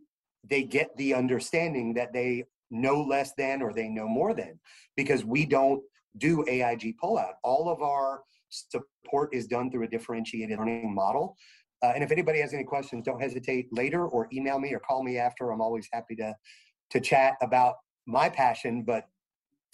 [0.48, 4.60] they get the understanding that they know less than or they know more than
[4.96, 5.82] because we don't
[6.18, 7.34] do AIG pullout.
[7.44, 11.36] All of our support is done through a differentiated learning model.
[11.84, 15.04] Uh, and if anybody has any questions, don't hesitate later or email me or call
[15.04, 15.52] me after.
[15.52, 16.34] I'm always happy to
[16.92, 18.84] to chat about my passion.
[18.84, 19.06] But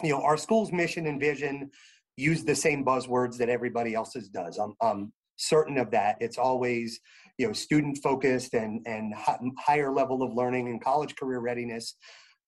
[0.02, 1.70] you know, our school's mission and vision
[2.18, 4.58] use the same buzzwords that everybody else's does.
[4.58, 6.18] I'm, I'm certain of that.
[6.20, 7.00] It's always
[7.38, 9.14] you know student focused and and
[9.58, 11.96] higher level of learning and college career readiness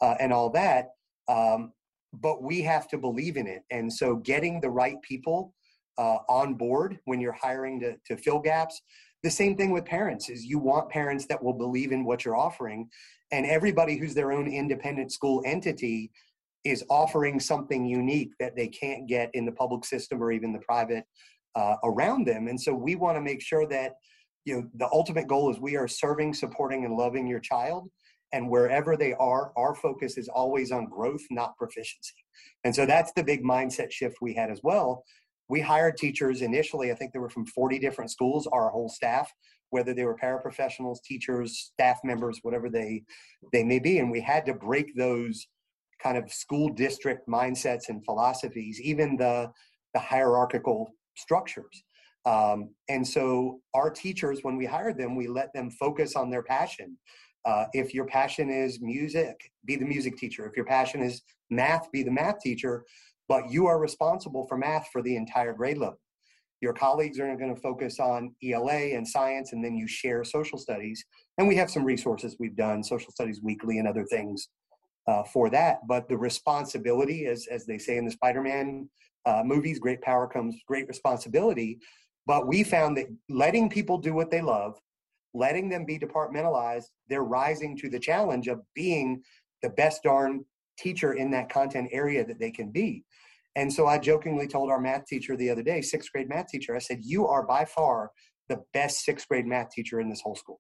[0.02, 0.88] uh, and all that.
[1.28, 1.72] Um,
[2.14, 3.64] but we have to believe in it.
[3.72, 5.54] And so getting the right people
[5.98, 8.82] uh, on board when you're hiring to, to fill gaps.
[9.24, 12.38] The same thing with parents is you want parents that will believe in what you're
[12.38, 12.90] offering.
[13.32, 16.12] And everybody who's their own independent school entity
[16.64, 20.60] is offering something unique that they can't get in the public system or even the
[20.60, 21.06] private
[21.56, 22.48] uh, around them.
[22.48, 23.94] And so we want to make sure that
[24.46, 27.90] you know the ultimate goal is we are serving, supporting, and loving your child
[28.34, 32.14] and wherever they are our focus is always on growth not proficiency.
[32.64, 35.04] And so that's the big mindset shift we had as well.
[35.50, 39.30] We hired teachers initially i think they were from 40 different schools our whole staff
[39.70, 43.04] whether they were paraprofessionals teachers staff members whatever they
[43.52, 45.46] they may be and we had to break those
[46.02, 49.52] kind of school district mindsets and philosophies even the
[49.94, 51.84] the hierarchical structures.
[52.26, 56.44] Um, and so our teachers when we hired them we let them focus on their
[56.44, 56.98] passion
[57.46, 60.46] uh, if your passion is music, be the music teacher.
[60.46, 62.86] If your passion is math, be the math teacher.
[63.28, 66.00] But you are responsible for math for the entire grade level.
[66.62, 70.60] Your colleagues are going to focus on ELA and science, and then you share social
[70.60, 71.04] studies.
[71.38, 74.50] And we have some resources we've done, Social Studies Weekly and other things
[75.08, 75.80] uh, for that.
[75.88, 78.88] But the responsibility, as, as they say in the Spider Man
[79.26, 81.80] uh, movies, great power comes great responsibility.
[82.28, 84.80] But we found that letting people do what they love
[85.34, 89.22] letting them be departmentalized, they're rising to the challenge of being
[89.62, 90.44] the best darn
[90.78, 93.04] teacher in that content area that they can be.
[93.56, 96.76] And so I jokingly told our math teacher the other day, sixth grade math teacher,
[96.76, 98.12] I said, You are by far
[98.50, 100.60] the best sixth grade math teacher in this whole school.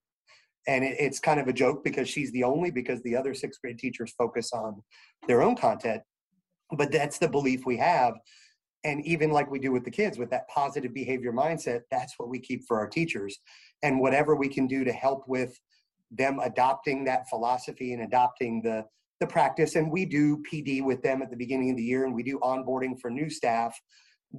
[0.68, 3.62] And it, it's kind of a joke because she's the only, because the other sixth
[3.62, 4.82] grade teachers focus on
[5.28, 6.02] their own content.
[6.78, 8.14] But that's the belief we have.
[8.84, 12.30] And even like we do with the kids, with that positive behavior mindset, that's what
[12.30, 13.40] we keep for our teachers
[13.84, 15.60] and whatever we can do to help with
[16.12, 18.86] them adopting that philosophy and adopting the
[19.20, 19.76] the practice.
[19.76, 22.40] And we do pd with them at the beginning of the year and we do
[22.40, 23.80] onboarding for new staff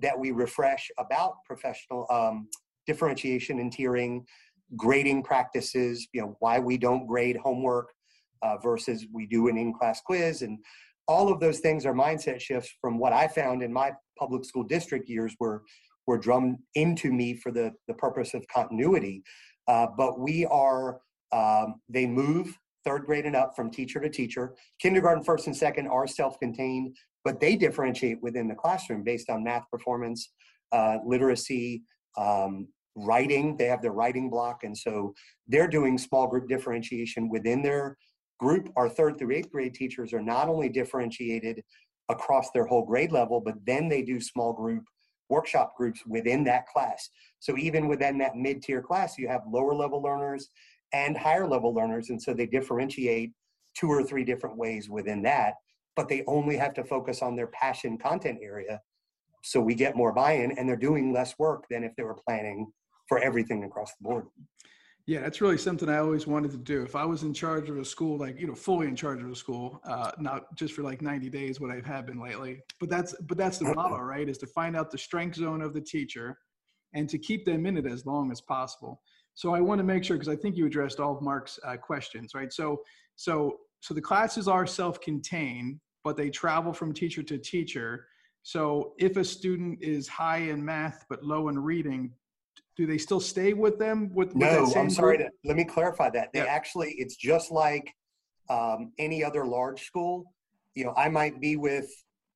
[0.00, 2.48] that we refresh about professional um,
[2.86, 4.24] differentiation and tiering
[4.74, 7.90] grading practices you know why we don't grade homework
[8.42, 10.42] uh, versus we do an in-class quiz.
[10.42, 10.58] And
[11.08, 14.64] all of those things are mindset shifts from what i found in my public school
[14.64, 15.62] district years where
[16.06, 19.22] were drummed into me for the, the purpose of continuity.
[19.68, 21.00] Uh, but we are,
[21.32, 24.54] um, they move third grade and up from teacher to teacher.
[24.80, 29.44] Kindergarten, first and second are self contained, but they differentiate within the classroom based on
[29.44, 30.30] math performance,
[30.72, 31.82] uh, literacy,
[32.18, 33.56] um, writing.
[33.56, 34.64] They have their writing block.
[34.64, 35.14] And so
[35.46, 37.96] they're doing small group differentiation within their
[38.38, 38.68] group.
[38.76, 41.62] Our third through eighth grade teachers are not only differentiated
[42.08, 44.84] across their whole grade level, but then they do small group
[45.32, 47.08] workshop groups within that class.
[47.40, 50.50] So even within that mid-tier class, you have lower level learners
[50.92, 52.10] and higher level learners.
[52.10, 53.32] And so they differentiate
[53.74, 55.54] two or three different ways within that,
[55.96, 58.80] but they only have to focus on their passion content area.
[59.42, 62.70] So we get more buy-in and they're doing less work than if they were planning
[63.08, 64.26] for everything across the board.
[65.06, 66.82] Yeah, that's really something I always wanted to do.
[66.82, 69.30] If I was in charge of a school, like you know, fully in charge of
[69.30, 72.60] a school, uh, not just for like 90 days, what I have had been lately.
[72.78, 74.28] But that's but that's the model, right?
[74.28, 76.38] Is to find out the strength zone of the teacher,
[76.94, 79.02] and to keep them in it as long as possible.
[79.34, 81.76] So I want to make sure because I think you addressed all of Mark's uh,
[81.76, 82.52] questions, right?
[82.52, 82.82] So
[83.16, 88.06] so so the classes are self-contained, but they travel from teacher to teacher.
[88.44, 92.12] So if a student is high in math but low in reading,
[92.76, 94.10] do they still stay with them?
[94.14, 96.32] With, with no i'm sorry to, let me clarify that.
[96.32, 96.46] They yeah.
[96.46, 97.92] actually it's just like
[98.50, 100.24] um, any other large school.
[100.74, 101.90] You know i might be with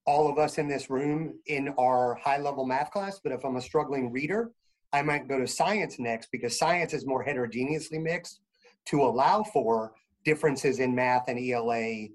[0.05, 3.57] all of us in this room in our high level math class but if i'm
[3.57, 4.53] a struggling reader
[4.93, 8.43] i might go to science next because science is more heterogeneously mixed
[8.85, 12.09] to allow for differences in math and ela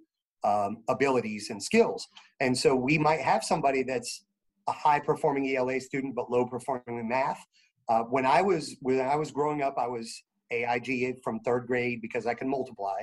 [0.43, 2.07] um, abilities and skills.
[2.39, 4.25] And so we might have somebody that's
[4.67, 7.43] a high performing ela student but low performing in math
[7.91, 12.01] uh, when I was when I was growing up, I was AIG from third grade
[12.01, 13.01] because I can multiply.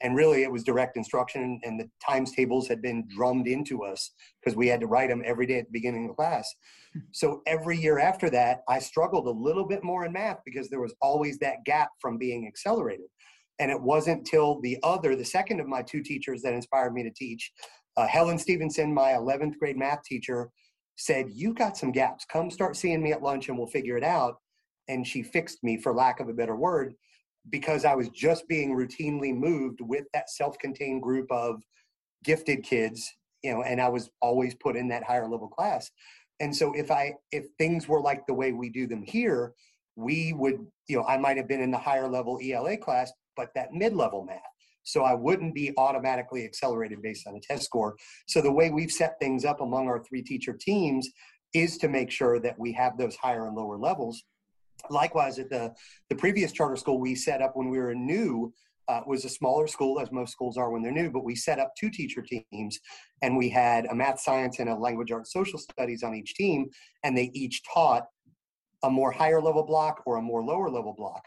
[0.00, 4.12] and really it was direct instruction and the times tables had been drummed into us
[4.38, 6.46] because we had to write them every day at the beginning of class
[7.10, 10.84] so every year after that i struggled a little bit more in math because there
[10.86, 13.10] was always that gap from being accelerated
[13.58, 17.02] and it wasn't till the other the second of my two teachers that inspired me
[17.02, 17.50] to teach
[17.96, 20.40] uh, helen stevenson my 11th grade math teacher
[20.98, 24.04] said you got some gaps come start seeing me at lunch and we'll figure it
[24.04, 24.36] out
[24.88, 26.94] and she fixed me for lack of a better word
[27.50, 31.62] because I was just being routinely moved with that self-contained group of
[32.24, 33.10] gifted kids,
[33.42, 35.90] you know, and I was always put in that higher level class.
[36.40, 39.54] And so if I if things were like the way we do them here,
[39.96, 43.48] we would, you know, I might have been in the higher level ELA class, but
[43.54, 44.40] that mid-level math.
[44.82, 47.96] So I wouldn't be automatically accelerated based on a test score.
[48.26, 51.08] So the way we've set things up among our three teacher teams
[51.54, 54.24] is to make sure that we have those higher and lower levels
[54.90, 55.74] Likewise, at the,
[56.08, 58.52] the previous charter school we set up when we were new,
[58.88, 61.58] uh, was a smaller school, as most schools are when they're new, but we set
[61.58, 62.78] up two teacher teams
[63.20, 66.70] and we had a math science and a language arts social studies on each team,
[67.04, 68.04] and they each taught
[68.84, 71.22] a more higher level block or a more lower level block.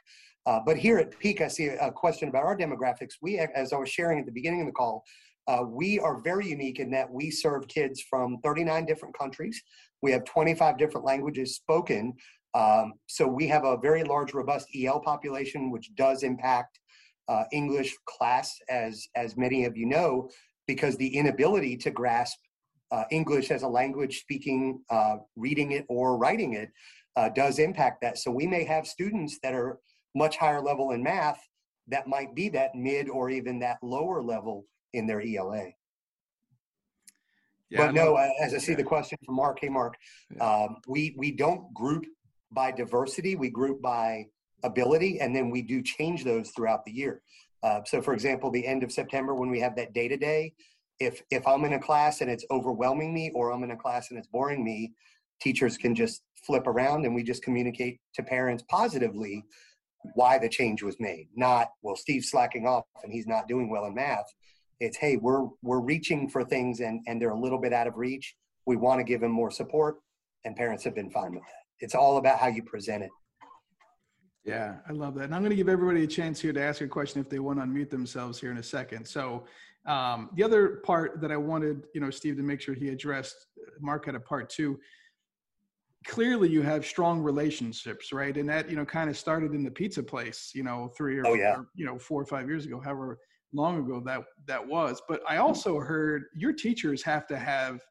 [0.46, 3.14] Uh, but here at Peak, I see a question about our demographics.
[3.22, 5.04] We, as I was sharing at the beginning of the call,
[5.48, 9.62] uh, we are very unique in that we serve kids from 39 different countries.
[10.02, 12.14] We have 25 different languages spoken,
[12.54, 16.80] um, so we have a very large, robust EL population, which does impact
[17.28, 20.30] uh, English class, as as many of you know,
[20.68, 22.38] because the inability to grasp
[22.92, 26.70] uh, English as a language, speaking, uh, reading it, or writing it,
[27.16, 28.18] uh, does impact that.
[28.18, 29.80] So we may have students that are
[30.16, 31.40] much higher level in math
[31.88, 35.68] that might be that mid or even that lower level in their ELA.
[37.70, 38.80] Yeah, but no, as I see yeah.
[38.80, 39.96] the question from Mark, hey Mark,
[40.36, 40.64] yeah.
[40.66, 42.06] um, we we don't group
[42.52, 44.26] by diversity, we group by
[44.64, 47.22] ability, and then we do change those throughout the year.
[47.64, 50.54] Uh, so, for example, the end of September when we have that day to day,
[51.00, 54.10] if if I'm in a class and it's overwhelming me, or I'm in a class
[54.10, 54.92] and it's boring me,
[55.42, 59.46] teachers can just flip around and we just communicate to parents positively
[60.16, 61.28] why the change was made.
[61.36, 64.26] Not well, Steve's slacking off and he's not doing well in math.
[64.80, 67.98] It's hey, we're we're reaching for things and and they're a little bit out of
[67.98, 68.36] reach.
[68.66, 69.98] We want to give him more support,
[70.46, 73.10] and parents have been fine with that it's all about how you present it.
[74.46, 75.26] Yeah, I love that.
[75.26, 77.40] And I'm going to give everybody a chance here to ask a question if they
[77.40, 79.06] want to unmute themselves here in a second.
[79.06, 79.46] So
[79.86, 83.48] um, the other part that I wanted, you know, Steve to make sure he addressed,
[83.80, 84.80] Mark had a part two.
[86.08, 88.36] Clearly, you have strong relationships, right?
[88.36, 91.28] And that, you know, kind of started in the pizza place, you know, three or,
[91.28, 91.58] oh, yeah.
[91.58, 93.20] or you know, four or five years ago, however
[93.54, 95.02] long ago that that was.
[95.08, 97.82] But I also heard your teachers have to have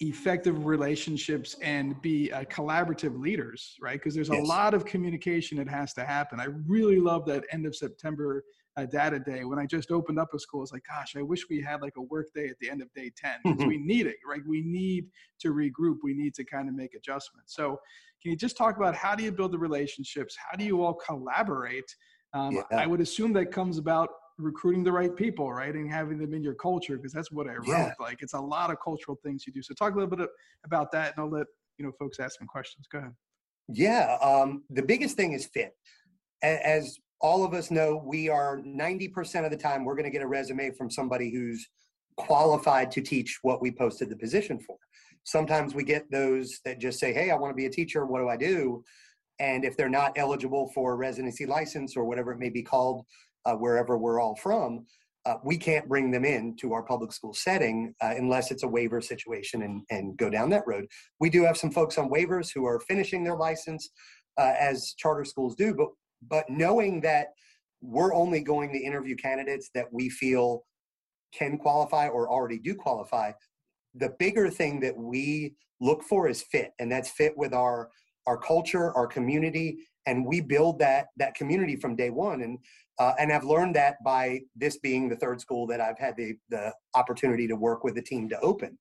[0.00, 3.98] effective relationships and be uh, collaborative leaders, right?
[3.98, 4.40] Because there's yes.
[4.40, 6.40] a lot of communication that has to happen.
[6.40, 8.42] I really love that end of September
[8.76, 10.62] uh, data day when I just opened up a school.
[10.62, 12.92] It's like, gosh, I wish we had like a work day at the end of
[12.94, 14.40] day 10 because we need it, right?
[14.46, 15.06] We need
[15.40, 15.98] to regroup.
[16.02, 17.54] We need to kind of make adjustments.
[17.54, 17.80] So,
[18.22, 20.36] can you just talk about how do you build the relationships?
[20.36, 21.94] How do you all collaborate?
[22.34, 22.62] Um, yeah.
[22.72, 26.42] I would assume that comes about recruiting the right people, right, and having them in
[26.42, 27.66] your culture because that's what I wrote.
[27.68, 27.92] Yeah.
[27.98, 29.62] Like it's a lot of cultural things you do.
[29.62, 30.28] So talk a little bit
[30.64, 31.46] about that, and I'll let
[31.78, 32.86] you know folks ask some questions.
[32.92, 33.12] Go ahead.
[33.68, 35.74] Yeah, um, the biggest thing is fit.
[36.42, 40.22] As all of us know, we are 90% of the time we're going to get
[40.22, 41.68] a resume from somebody who's
[42.16, 44.76] qualified to teach what we posted the position for.
[45.24, 48.06] Sometimes we get those that just say, "Hey, I want to be a teacher.
[48.06, 48.82] What do I do?"
[49.38, 53.04] And if they're not eligible for a residency license or whatever it may be called,
[53.44, 54.86] uh, wherever we're all from,
[55.26, 58.68] uh, we can't bring them in to our public school setting uh, unless it's a
[58.68, 60.86] waiver situation and, and go down that road.
[61.20, 63.90] We do have some folks on waivers who are finishing their license
[64.38, 65.88] uh, as charter schools do, but
[66.28, 67.28] but knowing that
[67.80, 70.64] we're only going to interview candidates that we feel
[71.32, 73.32] can qualify or already do qualify,
[73.94, 77.90] the bigger thing that we look for is fit, and that's fit with our
[78.26, 82.42] our culture, our community, and we build that that community from day one.
[82.42, 82.58] And
[82.98, 86.34] uh, and I've learned that by this being the third school that I've had the,
[86.50, 88.78] the opportunity to work with the team to open.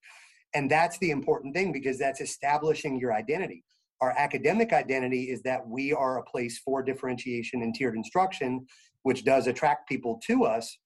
[0.53, 3.63] And that's the important thing because that's establishing your identity.
[4.01, 8.65] Our academic identity is that we are a place for differentiation and tiered instruction,
[9.03, 10.77] which does attract people to us.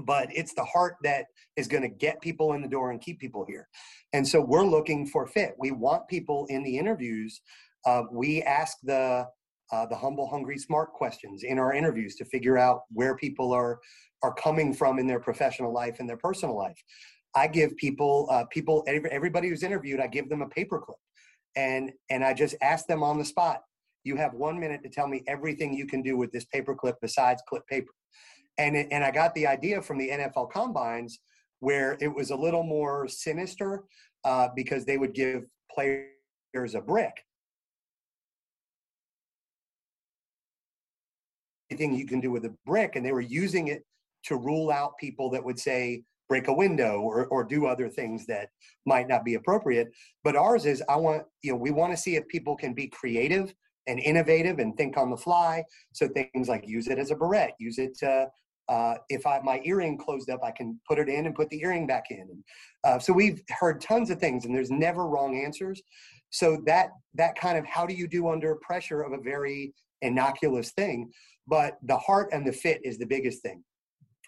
[0.00, 1.26] But it's the heart that
[1.56, 3.68] is going to get people in the door and keep people here.
[4.12, 5.54] And so we're looking for fit.
[5.58, 7.40] We want people in the interviews.
[7.84, 9.26] Uh, we ask the
[9.72, 13.80] uh, the humble, hungry, smart questions in our interviews to figure out where people are
[14.22, 16.80] are coming from in their professional life and their personal life.
[17.34, 21.00] I give people uh, people everybody who's interviewed, I give them a paperclip,
[21.56, 23.62] and and I just ask them on the spot.
[24.04, 27.42] You have one minute to tell me everything you can do with this paperclip besides
[27.48, 27.90] clip paper.
[28.58, 31.18] And, it, and I got the idea from the NFL combines
[31.60, 33.82] where it was a little more sinister
[34.24, 35.44] uh, because they would give
[35.74, 37.12] players a brick.
[41.70, 43.84] Anything you can do with a brick, and they were using it
[44.24, 48.26] to rule out people that would say break a window or, or do other things
[48.26, 48.48] that
[48.84, 49.88] might not be appropriate.
[50.24, 52.88] But ours is I want, you know, we want to see if people can be
[52.88, 53.54] creative
[53.86, 55.64] and innovative and think on the fly.
[55.92, 58.28] So things like use it as a barrette, use it to,
[58.68, 61.60] uh, if I, my earring closed up, I can put it in and put the
[61.62, 62.28] earring back in.
[62.82, 65.80] Uh, so we've heard tons of things and there's never wrong answers.
[66.30, 69.72] So that, that kind of how do you do under pressure of a very
[70.02, 71.10] innocuous thing,
[71.46, 73.62] but the heart and the fit is the biggest thing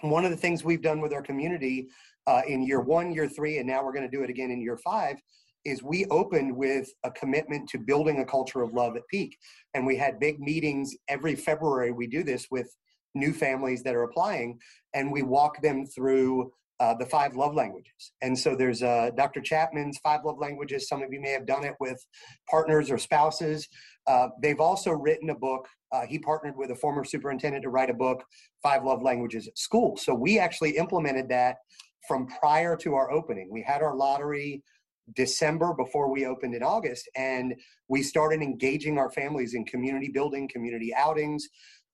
[0.01, 1.88] one of the things we've done with our community
[2.26, 4.61] uh, in year one, year three, and now we're going to do it again in
[4.61, 5.16] year five
[5.64, 9.36] is we opened with a commitment to building a culture of love at peak.
[9.74, 12.74] And we had big meetings every february we do this with
[13.14, 14.59] new families that are applying
[14.94, 19.41] and we walk them through uh, the five love languages and so there's uh, dr
[19.43, 22.05] chapman's five love languages some of you may have done it with
[22.49, 23.68] partners or spouses
[24.07, 27.91] uh, they've also written a book uh, he partnered with a former superintendent to write
[27.91, 28.24] a book,
[28.62, 29.97] Five Love Languages at School.
[29.97, 31.57] So we actually implemented that
[32.07, 33.49] from prior to our opening.
[33.51, 34.62] We had our lottery
[35.14, 37.55] December before we opened in August, and
[37.89, 41.49] we started engaging our families in community building, community outings.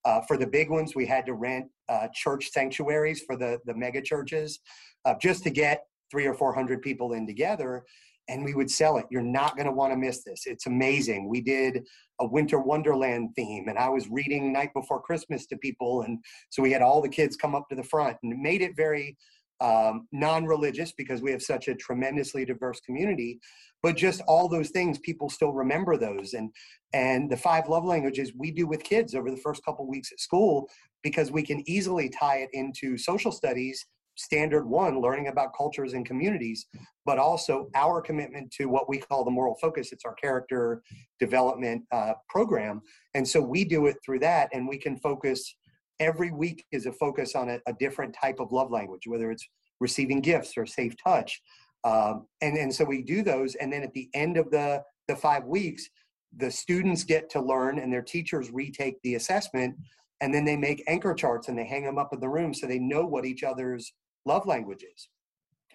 [0.04, 3.74] Uh, for the big ones, we had to rent uh, church sanctuaries for the, the
[3.74, 4.60] mega churches
[5.04, 7.84] uh, just to get three or 400 people in together
[8.28, 9.06] and we would sell it.
[9.10, 10.46] You're not going to want to miss this.
[10.46, 11.28] It's amazing.
[11.28, 11.84] We did
[12.20, 16.18] a winter wonderland theme, and I was reading night before Christmas to people, and
[16.50, 19.16] so we had all the kids come up to the front, and made it very
[19.60, 23.40] um, non-religious because we have such a tremendously diverse community.
[23.84, 26.50] But just all those things, people still remember those, and
[26.94, 30.20] and the five love languages we do with kids over the first couple weeks at
[30.20, 30.70] school
[31.02, 33.84] because we can easily tie it into social studies
[34.16, 36.66] standard one, learning about cultures and communities,
[37.04, 39.92] but also our commitment to what we call the moral focus.
[39.92, 40.82] It's our character
[41.18, 42.80] development uh, program.
[43.14, 45.56] And so we do it through that, and we can focus
[46.00, 49.46] every week is a focus on a, a different type of love language, whether it's
[49.80, 51.40] receiving gifts or safe touch.
[51.84, 55.16] Um, and, and so we do those, and then at the end of the, the
[55.16, 55.88] five weeks,
[56.36, 59.76] the students get to learn and their teachers retake the assessment
[60.20, 62.66] and then they make anchor charts and they hang them up in the room so
[62.66, 63.92] they know what each other's
[64.24, 65.08] love languages.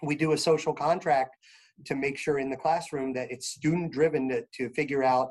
[0.01, 1.35] We do a social contract
[1.85, 5.29] to make sure in the classroom that it's student driven to, to figure out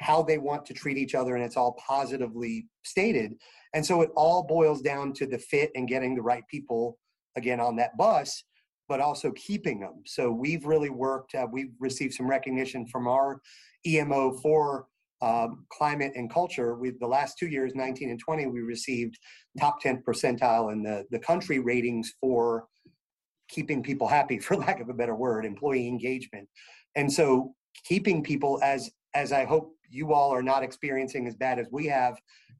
[0.00, 3.34] how they want to treat each other and it's all positively stated.
[3.74, 6.98] And so it all boils down to the fit and getting the right people
[7.36, 8.42] again on that bus,
[8.90, 10.02] but also keeping them.
[10.04, 13.40] So we've really worked, uh, we've received some recognition from our
[13.86, 14.86] EMO for
[15.22, 16.74] um, climate and culture.
[16.74, 19.16] We the last two years, 19 and 20, we received
[19.60, 22.64] top 10 percentile in the, the country ratings for
[23.48, 26.48] keeping people happy, for lack of a better word, employee engagement.
[26.96, 31.60] And so keeping people as as I hope you all are not experiencing as bad
[31.60, 32.16] as we have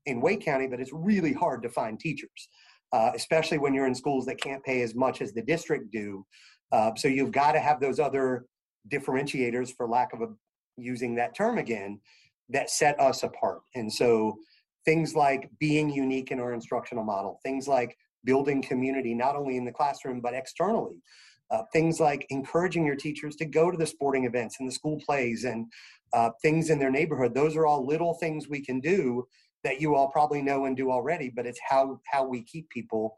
[0.06, 2.48] in Wake County, but it's really hard to find teachers,
[2.92, 6.24] uh, especially when you're in schools that can't pay as much as the district do.
[6.72, 8.46] Uh, so you've got to have those other
[8.88, 10.28] differentiators, for lack of a
[10.76, 12.00] using that term again,
[12.48, 13.60] that set us apart.
[13.74, 14.38] And so
[14.84, 19.64] things like being unique in our instructional model, things like building community, not only in
[19.64, 21.02] the classroom, but externally.
[21.50, 25.00] Uh, things like encouraging your teachers to go to the sporting events and the school
[25.04, 25.66] plays and
[26.12, 27.34] uh, things in their neighborhood.
[27.34, 29.26] Those are all little things we can do
[29.64, 33.16] that you all probably know and do already, but it's how, how we keep people.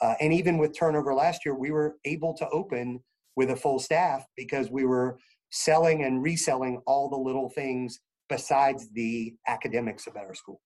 [0.00, 3.00] Uh, and even with turnover last year, we were able to open
[3.36, 5.18] with a full staff because we were
[5.50, 10.60] selling and reselling all the little things besides the academics of our school.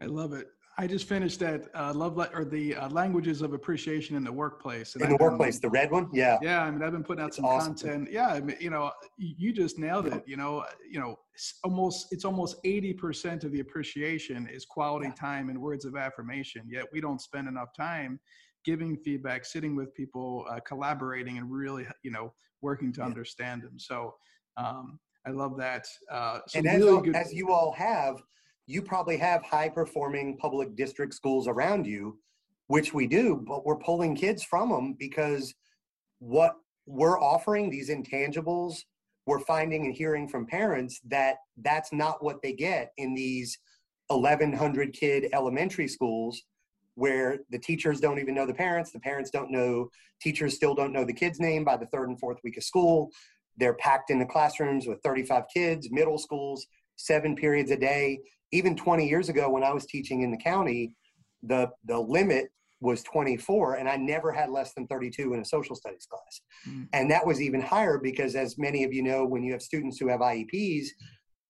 [0.00, 0.48] I love it.
[0.80, 4.30] I just finished that uh, love le- or the uh, languages of appreciation in the
[4.30, 4.94] workplace.
[4.94, 6.62] In I've the workplace, been, the red one, yeah, yeah.
[6.62, 7.74] I mean, I've been putting out it's some awesome.
[7.74, 8.08] content.
[8.12, 10.22] Yeah, I mean, you know, you just nailed it.
[10.24, 15.08] You know, you know, it's almost it's almost eighty percent of the appreciation is quality
[15.08, 15.14] yeah.
[15.14, 16.62] time and words of affirmation.
[16.70, 18.20] Yet we don't spend enough time
[18.64, 23.06] giving feedback, sitting with people, uh, collaborating, and really, you know, working to yeah.
[23.06, 23.78] understand them.
[23.78, 24.14] So.
[24.56, 25.86] Um, I love that.
[26.10, 28.22] Uh, and as, really good- as you all have,
[28.68, 32.18] you probably have high performing public district schools around you,
[32.66, 35.54] which we do, but we're pulling kids from them because
[36.18, 36.54] what
[36.86, 38.80] we're offering, these intangibles,
[39.26, 43.58] we're finding and hearing from parents that that's not what they get in these
[44.08, 46.42] 1100 kid elementary schools
[46.94, 49.88] where the teachers don't even know the parents the parents don't know
[50.20, 53.10] teachers still don't know the kid's name by the third and fourth week of school.
[53.56, 56.66] They're packed in the classrooms with 35 kids, middle schools,
[56.98, 58.20] seven periods a day.
[58.52, 60.92] Even 20 years ago, when I was teaching in the county,
[61.42, 62.48] the the limit
[62.80, 66.86] was 24 and i never had less than 32 in a social studies class mm.
[66.92, 69.98] and that was even higher because as many of you know when you have students
[69.98, 70.86] who have ieps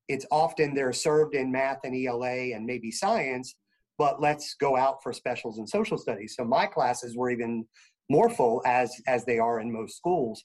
[0.09, 3.57] it's often they're served in math and ela and maybe science
[3.99, 7.65] but let's go out for specials in social studies so my classes were even
[8.09, 10.45] more full as as they are in most schools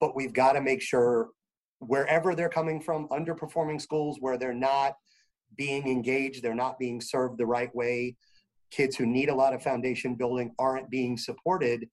[0.00, 1.28] but we've got to make sure
[1.80, 4.94] wherever they're coming from underperforming schools where they're not
[5.56, 8.14] being engaged they're not being served the right way
[8.70, 11.88] kids who need a lot of foundation building aren't being supported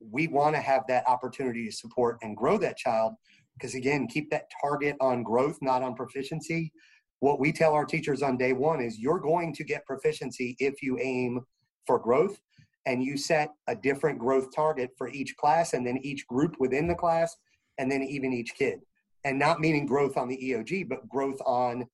[0.00, 3.14] we want to have that opportunity to support and grow that child.
[3.54, 6.72] Because again keep that target on growth not on proficiency.
[7.20, 10.82] What we tell our teachers on day one is you're going to get proficiency if
[10.82, 11.40] you aim
[11.86, 12.38] for growth
[12.86, 16.86] and you set a different growth target for each class and then each group within
[16.86, 17.34] the class
[17.78, 18.78] and then even each kid
[19.24, 21.86] and not meaning growth on the eog but growth on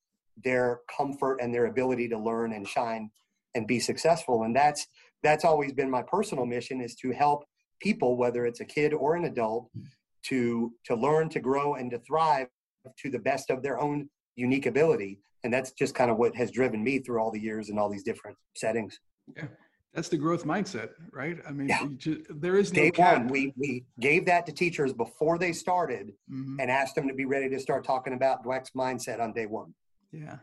[0.43, 3.11] their comfort and their ability to learn and shine
[3.55, 4.43] and be successful.
[4.43, 4.87] And that's
[5.23, 7.45] that's always been my personal mission is to help
[7.81, 9.71] people whether it's a kid or an adult
[10.25, 12.49] to to learn to grow and to thrive
[12.99, 15.21] to the best of their own unique ability.
[15.45, 17.91] And that's just kind of what has driven me through all the years and all
[17.91, 18.99] these different settings.
[19.37, 19.45] Yeah
[19.95, 21.87] that's the growth mindset right i mean yeah.
[21.97, 23.19] just, there is no day cap.
[23.19, 26.59] one we we gave that to teachers before they started mm-hmm.
[26.61, 29.73] and asked them to be ready to start talking about dweck's mindset on day one
[30.15, 30.39] yeah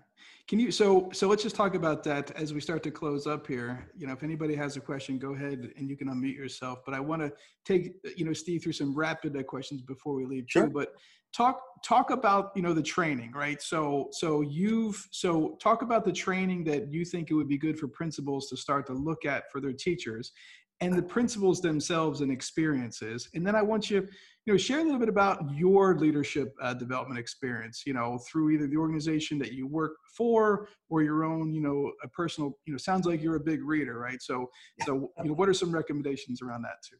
[0.51, 3.47] can you so so let's just talk about that as we start to close up
[3.47, 3.89] here.
[3.97, 6.79] You know, if anybody has a question, go ahead and you can unmute yourself.
[6.85, 7.31] But I want to
[7.63, 10.45] take you know Steve through some rapid uh, questions before we leave.
[10.47, 10.65] Sure.
[10.65, 10.73] Too.
[10.73, 10.93] But
[11.33, 13.61] talk talk about you know the training, right?
[13.61, 17.79] So so you've so talk about the training that you think it would be good
[17.79, 20.33] for principals to start to look at for their teachers,
[20.81, 23.29] and the principals themselves and experiences.
[23.35, 24.07] And then I want you
[24.45, 28.51] you know share a little bit about your leadership uh, development experience you know through
[28.51, 32.73] either the organization that you work for or your own you know a personal you
[32.73, 34.21] know sounds like you're a big reader right?
[34.21, 34.85] So yeah.
[34.85, 36.97] so you know what are some recommendations around that too?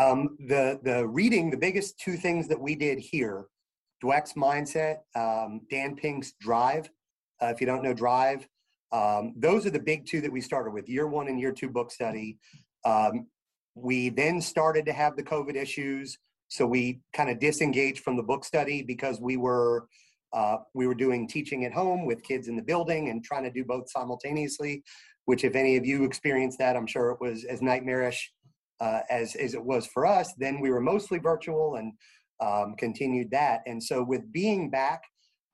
[0.00, 3.46] Um, the the reading the biggest two things that we did here
[4.02, 6.90] dweck's mindset um, dan pink's drive
[7.42, 8.46] uh, if you don't know drive
[8.92, 11.70] um, those are the big two that we started with year one and year two
[11.70, 12.38] book study.
[12.84, 13.26] Um,
[13.74, 16.18] we then started to have the covid issues
[16.52, 19.86] so we kind of disengaged from the book study because we were
[20.34, 23.50] uh, we were doing teaching at home with kids in the building and trying to
[23.50, 24.82] do both simultaneously.
[25.24, 28.30] Which, if any of you experienced that, I'm sure it was as nightmarish
[28.80, 30.34] uh, as as it was for us.
[30.36, 31.94] Then we were mostly virtual and
[32.40, 33.62] um, continued that.
[33.66, 35.00] And so, with being back,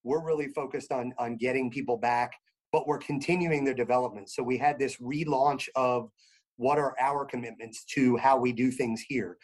[0.03, 2.32] we're really focused on on getting people back,
[2.72, 4.30] but we're continuing their development.
[4.30, 6.11] So we had this relaunch of
[6.57, 9.38] what are our commitments to how we do things here.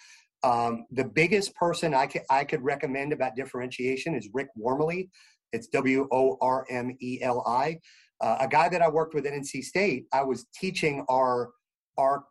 [0.45, 5.09] Um, the biggest person I could, I could recommend about differentiation is Rick Wormeli.
[5.53, 7.79] It's W O R M E L I.
[8.21, 10.05] Uh, a guy that I worked with at NC State.
[10.13, 11.51] I was teaching our
[11.99, 12.25] our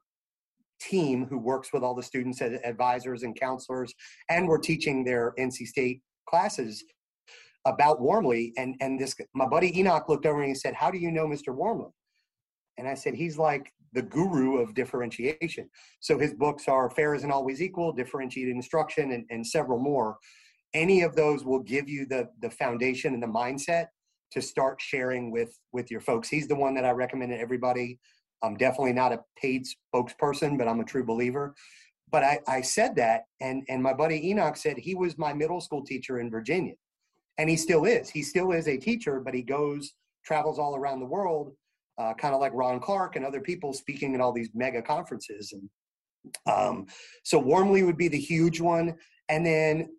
[0.80, 3.94] team who works with all the students as advisors and counselors,
[4.30, 6.84] and we're teaching their NC State classes
[7.66, 8.52] about Wormeli.
[8.58, 11.26] And and this my buddy Enoch looked over and he said, "How do you know
[11.26, 11.50] Mr.
[11.50, 11.92] Wormeli?"
[12.78, 15.70] And I said, he's like the guru of differentiation.
[16.00, 20.18] So his books are Fair Isn't Always Equal, Differentiated Instruction, and, and several more.
[20.74, 23.88] Any of those will give you the, the foundation and the mindset
[24.32, 26.28] to start sharing with, with your folks.
[26.28, 28.00] He's the one that I recommend to everybody.
[28.42, 31.54] I'm definitely not a paid spokesperson, but I'm a true believer.
[32.12, 35.62] But I, I said that, and, and my buddy Enoch said he was my middle
[35.62, 36.74] school teacher in Virginia.
[37.38, 38.10] And he still is.
[38.10, 39.94] He still is a teacher, but he goes,
[40.26, 41.54] travels all around the world
[41.98, 45.54] uh, kind of like Ron Clark and other people speaking at all these mega conferences.
[45.54, 45.70] And
[46.52, 46.88] um,
[47.24, 48.96] so Wormeli would be the huge one.
[49.30, 49.90] And then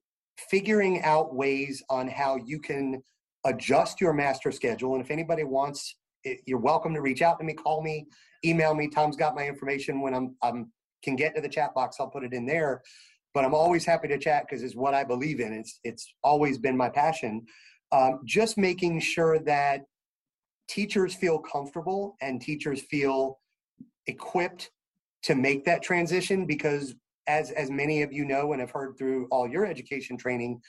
[0.51, 3.03] figuring out ways on how you can
[3.45, 4.95] adjust your master schedule.
[4.95, 5.97] And if anybody wants,
[6.47, 8.07] you're welcome to reach out to me, call me,
[8.45, 8.89] email me.
[8.89, 10.73] Tom's got my information when I'm, I'm
[11.05, 11.97] can get to the chat box.
[12.01, 12.83] I'll put it in there.
[13.35, 15.53] But I'm always happy to chat because it's what I believe in.
[15.53, 17.45] It's it's always been my passion.
[17.93, 19.83] Um, just making sure that
[20.69, 23.39] teachers feel comfortable and teachers feel
[24.07, 24.71] equipped
[25.23, 26.95] to make that transition because
[27.27, 30.61] as as many of you know and have heard through all your education training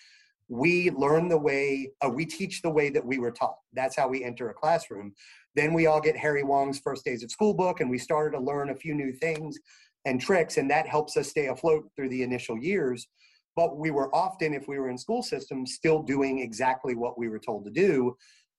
[0.48, 3.58] we learn the way uh, we teach the way that we were taught.
[3.74, 5.14] That's how we enter a classroom.
[5.56, 8.44] Then we all get harry wong's first days of school book and we started to
[8.44, 9.58] learn a few new things
[10.06, 13.08] and tricks and that helps us stay afloat through the initial years.
[13.56, 17.30] But we were often if we were in school systems still doing exactly what we
[17.30, 18.16] were told to do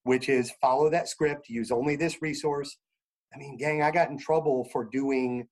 [0.07, 2.77] which is follow that script, use only this resource.
[3.35, 5.49] I mean, gang, I got in trouble for doing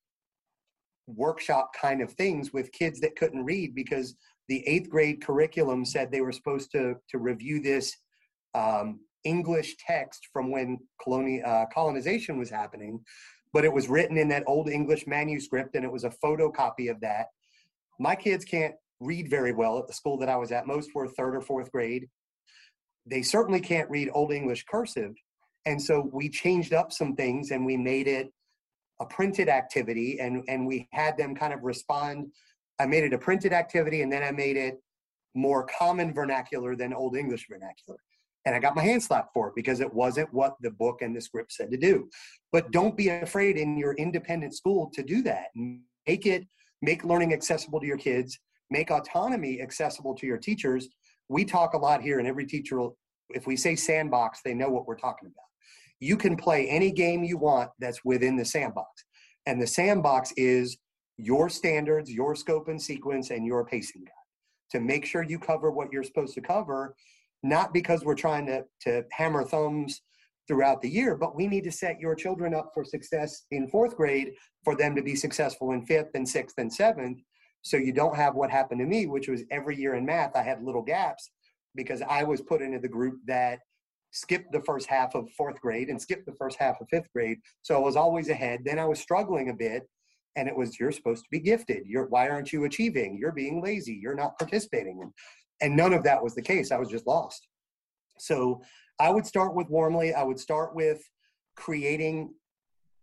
[1.06, 4.14] workshop kind of things with kids that couldn't read because
[4.48, 7.94] the eighth grade curriculum said they were supposed to to review this
[8.54, 13.00] um, English text from when coloni- uh, colonization was happening.
[13.54, 17.00] but it was written in that old English manuscript and it was a photocopy of
[17.00, 17.26] that.
[18.00, 20.66] My kids can't read very well at the school that I was at.
[20.66, 22.08] Most were third or fourth grade.
[23.06, 25.14] They certainly can't read Old English cursive.
[25.66, 28.32] And so we changed up some things and we made it
[29.00, 32.26] a printed activity and, and we had them kind of respond.
[32.78, 34.80] I made it a printed activity and then I made it
[35.34, 37.98] more common vernacular than Old English vernacular.
[38.46, 41.16] And I got my hand slapped for it because it wasn't what the book and
[41.16, 42.08] the script said to do.
[42.52, 45.46] But don't be afraid in your independent school to do that.
[46.06, 46.46] Make it,
[46.82, 48.38] make learning accessible to your kids,
[48.70, 50.88] make autonomy accessible to your teachers.
[51.28, 52.96] We talk a lot here, and every teacher will,
[53.30, 55.44] if we say sandbox, they know what we're talking about.
[56.00, 59.04] You can play any game you want that's within the sandbox.
[59.46, 60.76] And the sandbox is
[61.16, 64.12] your standards, your scope and sequence, and your pacing guide
[64.72, 66.96] to make sure you cover what you're supposed to cover,
[67.42, 70.02] not because we're trying to, to hammer thumbs
[70.48, 73.96] throughout the year, but we need to set your children up for success in fourth
[73.96, 74.32] grade
[74.64, 77.18] for them to be successful in fifth and sixth and seventh.
[77.64, 80.42] So you don't have what happened to me, which was every year in math, I
[80.42, 81.30] had little gaps
[81.74, 83.60] because I was put into the group that
[84.12, 87.38] skipped the first half of fourth grade and skipped the first half of fifth grade.
[87.62, 88.60] So I was always ahead.
[88.64, 89.88] Then I was struggling a bit
[90.36, 91.84] and it was you're supposed to be gifted.
[91.86, 93.16] You're why aren't you achieving?
[93.18, 93.98] You're being lazy.
[94.00, 95.00] You're not participating.
[95.00, 95.12] And,
[95.62, 96.70] and none of that was the case.
[96.70, 97.48] I was just lost.
[98.18, 98.60] So
[99.00, 100.14] i would start with Wormeli.
[100.14, 101.02] I would start with
[101.56, 102.34] creating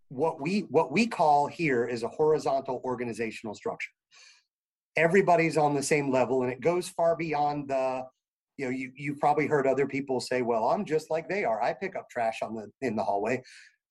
[0.09, 3.91] what we what we call here is a horizontal organizational structure
[4.95, 8.03] everybody's on the same level and it goes far beyond the
[8.57, 11.61] you know you, you've probably heard other people say well i'm just like they are.
[11.61, 13.41] I pick up trash on the in the hallway.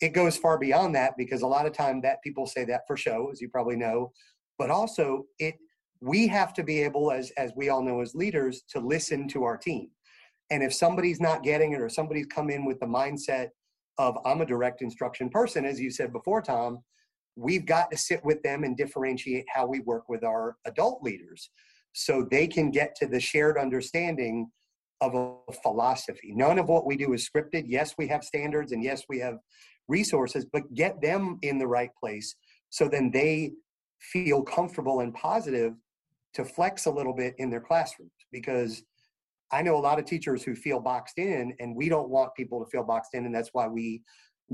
[0.01, 2.97] It goes far beyond that because a lot of time that people say that for
[2.97, 4.13] show as you probably know.
[4.59, 5.57] But also it
[6.01, 9.45] we have to be able as as we all know as leaders to listen to
[9.45, 9.89] our team.
[10.51, 13.49] And if somebody's not getting it or somebody's come in with the mindset
[14.01, 16.79] of i'm a direct instruction person as you said before tom
[17.37, 21.51] we've got to sit with them and differentiate how we work with our adult leaders
[21.93, 24.51] so they can get to the shared understanding
[25.01, 26.33] of a philosophy.
[26.35, 27.65] None of what we do is scripted.
[27.67, 29.39] Yes, we have standards and yes, we have
[29.89, 32.35] resources, but get them in the right place
[32.71, 33.53] so then they
[34.01, 35.75] feel comfortable and positive
[36.35, 38.83] to flex a little bit in their classrooms because
[39.53, 42.65] I know a lot of teachers who feel boxed in and we don't want people
[42.65, 44.03] to feel boxed in and that's why we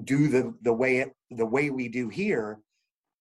[0.04, 2.58] do the the way it the way we do here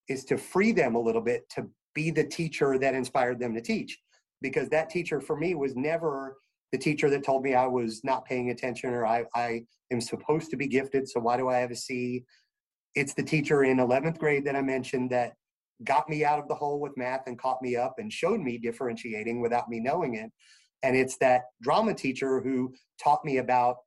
[0.07, 3.61] is to free them a little bit to be the teacher that inspired them to
[3.61, 3.97] teach
[4.41, 6.37] because that teacher for me was never
[6.71, 10.49] the teacher that told me I was not paying attention or I, I am supposed
[10.51, 12.25] to be gifted, so why do I have a C?
[12.95, 15.33] It's the teacher in 11th grade that I mentioned that
[15.83, 18.57] got me out of the hole with math and caught me up and showed me
[18.57, 20.31] differentiating without me knowing it.
[20.83, 23.77] And it's that drama teacher who taught me about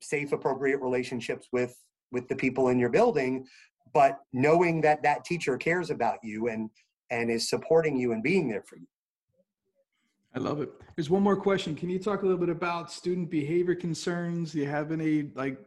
[0.00, 1.76] safe, appropriate relationships with
[2.10, 3.44] with the people in your building,
[3.92, 6.70] but knowing that that teacher cares about you and
[7.10, 8.86] and is supporting you and being there for you.
[10.34, 10.70] I love it.
[10.94, 11.74] There's one more question.
[11.74, 14.52] Can you talk a little bit about student behavior concerns?
[14.52, 15.58] Do you have any like?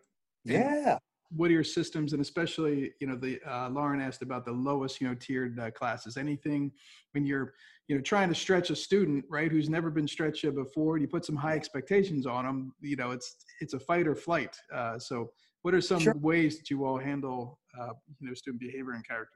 [0.43, 0.97] Yeah.
[1.35, 4.99] What are your systems, and especially, you know, the uh, Lauren asked about the lowest,
[4.99, 6.17] you know, tiered uh, classes.
[6.17, 6.73] Anything
[7.13, 7.53] when you're,
[7.87, 11.25] you know, trying to stretch a student, right, who's never been stretched before, you put
[11.25, 12.73] some high expectations on them.
[12.81, 14.55] You know, it's it's a fight or flight.
[14.73, 16.15] Uh, so, what are some sure.
[16.17, 19.35] ways that you all handle, uh, you know, student behavior and character?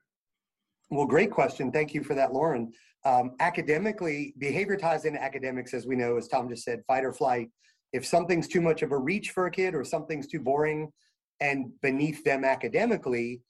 [0.92, 1.72] Well, great question.
[1.72, 2.72] Thank you for that, Lauren.
[3.06, 7.12] Um, academically, behavior ties into academics, as we know, as Tom just said, fight or
[7.12, 7.50] flight.
[7.92, 10.92] If something's too much of a reach for a kid or something's too boring
[11.40, 13.42] and beneath them academically,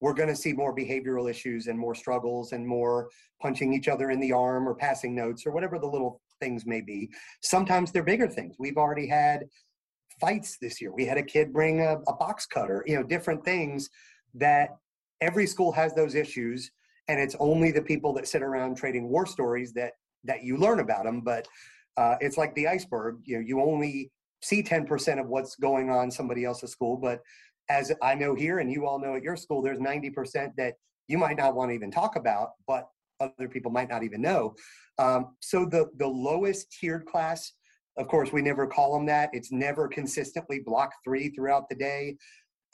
[0.00, 3.08] we're going to see more behavioral issues and more struggles and more
[3.40, 6.80] punching each other in the arm or passing notes or whatever the little things may
[6.80, 7.10] be.
[7.42, 8.56] Sometimes they're bigger things.
[8.58, 9.44] We've already had
[10.20, 10.92] fights this year.
[10.92, 13.88] We had a kid bring a, a box cutter, you know, different things
[14.34, 14.76] that
[15.20, 16.70] every school has those issues
[17.08, 19.92] and it's only the people that sit around trading war stories that
[20.24, 21.46] that you learn about them but
[21.96, 23.18] uh, it's like the iceberg.
[23.24, 24.10] You know you only
[24.42, 27.20] see 10% of what's going on somebody else's school but
[27.70, 30.74] as i know here and you all know at your school there's 90% that
[31.08, 32.88] you might not want to even talk about but
[33.20, 34.54] other people might not even know.
[34.98, 37.52] Um, so the the lowest tiered class
[37.96, 39.30] of course we never call them that.
[39.32, 42.16] It's never consistently block three throughout the day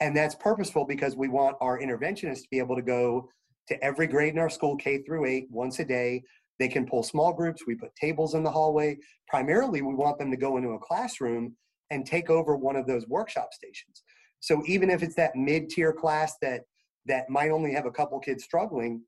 [0.01, 3.29] and that's purposeful because we want our interventionists to be able to go
[3.67, 6.23] to every grade in our school, K through eight, once a day.
[6.59, 7.65] They can pull small groups.
[7.65, 8.97] We put tables in the hallway.
[9.27, 11.55] Primarily, we want them to go into a classroom
[11.91, 14.03] and take over one of those workshop stations.
[14.39, 16.61] So even if it's that mid-tier class that
[17.05, 19.01] that might only have a couple kids struggling,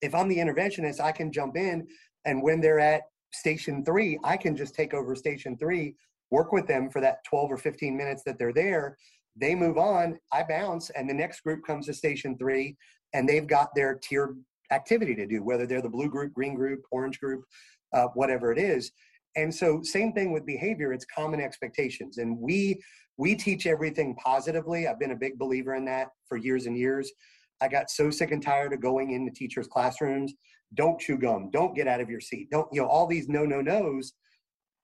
[0.00, 1.86] if I'm the interventionist, I can jump in
[2.24, 3.02] and when they're at
[3.32, 5.96] station three, I can just take over station three,
[6.30, 8.96] work with them for that 12 or 15 minutes that they're there,
[9.36, 12.76] they move on, I bounce, and the next group comes to station three,
[13.12, 14.36] and they've got their tiered
[14.70, 17.44] activity to do, whether they're the blue group, green group, orange group,
[17.92, 18.92] uh, whatever it is.
[19.36, 20.92] And so, same thing with behavior.
[20.92, 22.80] It's common expectations, and we
[23.16, 24.86] we teach everything positively.
[24.86, 27.10] I've been a big believer in that for years and years.
[27.60, 30.34] I got so sick and tired of going into teachers' classrooms.
[30.74, 31.50] Don't chew gum.
[31.52, 32.50] Don't get out of your seat.
[32.50, 34.12] Don't you know all these no no nos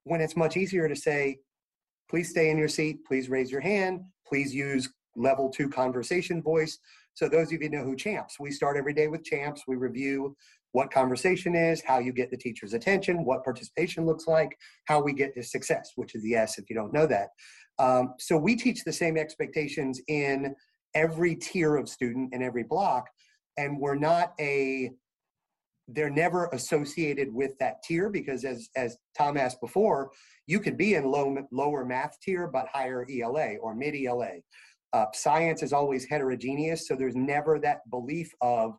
[0.05, 1.39] when it's much easier to say,
[2.09, 3.05] please stay in your seat.
[3.07, 4.01] Please raise your hand.
[4.31, 6.79] Please use level two conversation voice.
[7.15, 9.63] So those of you know who champs, we start every day with champs.
[9.67, 10.37] We review
[10.73, 15.13] what conversation is, how you get the teacher's attention, what participation looks like, how we
[15.13, 17.31] get to success, which is the S if you don't know that.
[17.81, 20.55] Um, so we teach the same expectations in
[20.95, 23.09] every tier of student and every block,
[23.59, 24.93] and we're not a
[25.93, 30.11] they're never associated with that tier because as as Tom asked before,
[30.47, 34.33] you could be in low lower math tier but higher ELA or mid ELA.
[34.93, 38.73] Uh, science is always heterogeneous, so there's never that belief of,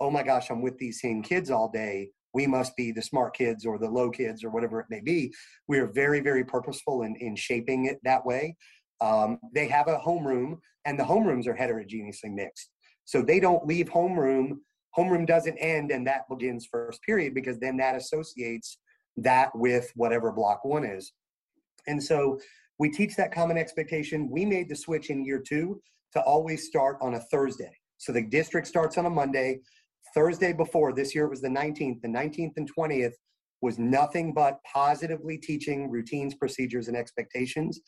[0.00, 2.10] oh my gosh, I'm with these same kids all day.
[2.34, 5.32] We must be the smart kids or the low kids or whatever it may be.
[5.68, 8.56] We are very, very purposeful in, in shaping it that way.
[9.00, 12.70] Um, they have a homeroom, and the homerooms are heterogeneously mixed.
[13.06, 14.58] So they don't leave homeroom
[14.96, 18.78] homeroom doesn't end and that begins first period because then that associates
[19.16, 21.12] that with whatever block one is.
[21.86, 22.38] And so
[22.78, 24.30] we teach that common expectation.
[24.30, 25.80] We made the switch in year two
[26.12, 27.72] to always start on a Thursday.
[27.98, 29.60] So the district starts on a Monday.
[30.14, 33.12] Thursday before, this year it was the 19th, the 19th and 20th
[33.62, 37.80] was nothing but positively teaching routines, procedures, and expectations,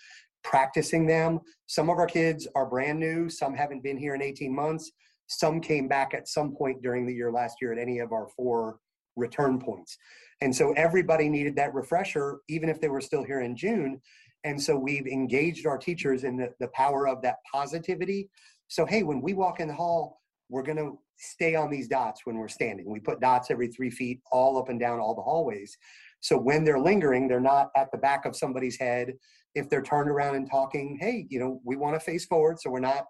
[0.42, 1.40] practicing them.
[1.66, 4.90] Some of our kids are brand new, some haven't been here in 18 months.
[5.28, 8.28] Some came back at some point during the year last year at any of our
[8.36, 8.78] four
[9.16, 9.96] return points.
[10.40, 14.00] And so everybody needed that refresher, even if they were still here in June.
[14.44, 18.30] And so we've engaged our teachers in the, the power of that positivity.
[18.68, 22.22] So, hey, when we walk in the hall, we're going to stay on these dots
[22.24, 22.88] when we're standing.
[22.88, 25.76] We put dots every three feet all up and down all the hallways.
[26.20, 29.14] So when they're lingering, they're not at the back of somebody's head.
[29.54, 32.60] If they're turned around and talking, hey, you know, we want to face forward.
[32.60, 33.04] So we're not,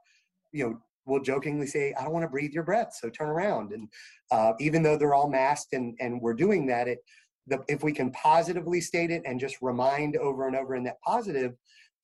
[0.53, 0.79] you know,
[1.09, 3.73] will jokingly say, I don't want to breathe your breath, so turn around.
[3.73, 3.89] And
[4.31, 6.99] uh, even though they're all masked and, and we're doing that, it,
[7.47, 11.01] the, if we can positively state it and just remind over and over in that
[11.01, 11.55] positive,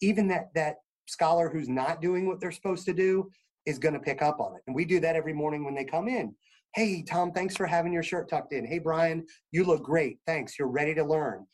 [0.01, 0.77] even that, that
[1.07, 3.31] scholar who's not doing what they're supposed to do
[3.67, 4.63] is going to pick up on it.
[4.67, 6.35] And we do that every morning when they come in.
[6.75, 8.67] Hey, Tom, thanks for having your shirt tucked in.
[8.67, 10.19] Hey, Brian, you look great.
[10.27, 10.59] Thanks.
[10.59, 11.47] You're ready to learn.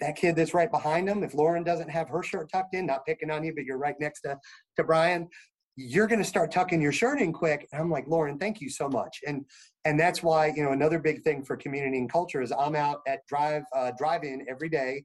[0.00, 3.06] That kid that's right behind him, if Lauren doesn't have her shirt tucked in, not
[3.06, 4.38] picking on you, but you're right next to,
[4.76, 5.28] to Brian,
[5.76, 7.68] you're going to start tucking your shirt in quick.
[7.72, 9.20] And i'm like lauren thank you so much.
[9.26, 9.44] And
[9.84, 13.00] and that's why you know another big thing for community and culture is i'm out
[13.06, 15.04] at drive uh, drive in every day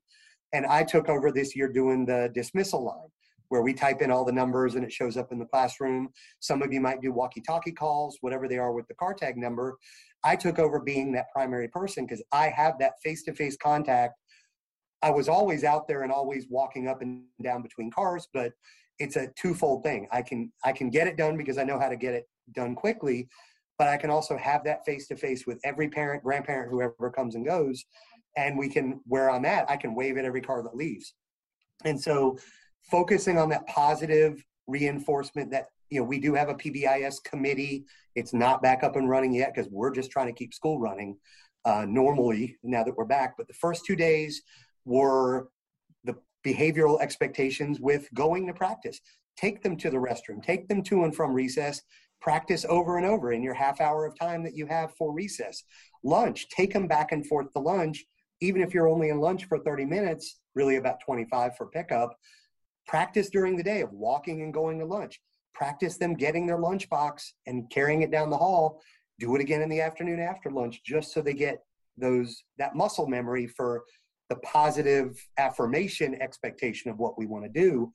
[0.54, 3.10] and i took over this year doing the dismissal line
[3.50, 6.10] where we type in all the numbers and it shows up in the classroom.
[6.40, 9.38] Some of you might do walkie talkie calls whatever they are with the car tag
[9.38, 9.76] number.
[10.24, 14.14] I took over being that primary person because i have that face-to-face contact.
[15.02, 18.52] I was always out there and always walking up and down between cars but
[19.00, 20.08] it's a twofold thing.
[20.12, 22.76] I can I can get it done because I know how to get it done
[22.76, 23.28] quickly,
[23.78, 27.36] but I can also have that face to face with every parent, grandparent, whoever comes
[27.36, 27.86] and goes,
[28.38, 31.14] and we can where on that I can wave at every car that leaves.
[31.86, 32.38] And so
[32.92, 37.86] focusing on that positive reinforcement that you know we do have a PBIS committee.
[38.16, 41.18] It's not back up and running yet because we're just trying to keep school running
[41.64, 43.36] uh, normally now that we're back.
[43.38, 44.42] But the first two days
[44.86, 45.50] were
[46.46, 49.00] behavioral expectations with going to practice.
[49.38, 51.82] Take them to the restroom, take them to and from recess,
[52.22, 55.64] practice over and over in your half hour of time that you have for recess.
[56.04, 58.06] Lunch, take them back and forth to lunch,
[58.42, 62.16] even if you're only in lunch for 30 minutes, really about 25 for pickup.
[62.88, 65.20] Practice during the day of walking and going to lunch.
[65.54, 68.82] Practice them getting their lunchbox and carrying it down the hall.
[69.20, 71.60] Do it again in the afternoon after lunch, just so they get
[71.98, 73.84] those that muscle memory for
[74.30, 77.92] the positive affirmation expectation of what we want to do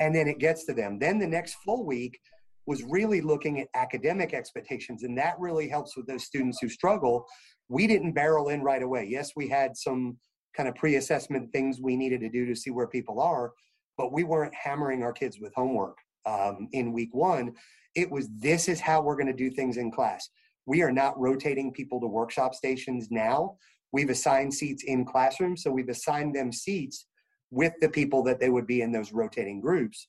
[0.00, 0.98] and then it gets to them.
[1.00, 2.20] Then the next full week
[2.66, 7.26] was really looking at academic expectations and that really helps with those students who struggle.
[7.68, 9.06] We didn't barrel in right away.
[9.10, 10.18] Yes we had some
[10.56, 13.52] kind of pre-assessment things we needed to do to see where people are
[13.98, 17.52] but we weren't hammering our kids with homework um, in week one.
[17.94, 20.28] It was this is how we're going to do things in class.
[20.66, 23.56] We are not rotating people to workshop stations now
[23.92, 27.06] We've assigned seats in classrooms, so we've assigned them seats
[27.50, 30.08] with the people that they would be in those rotating groups.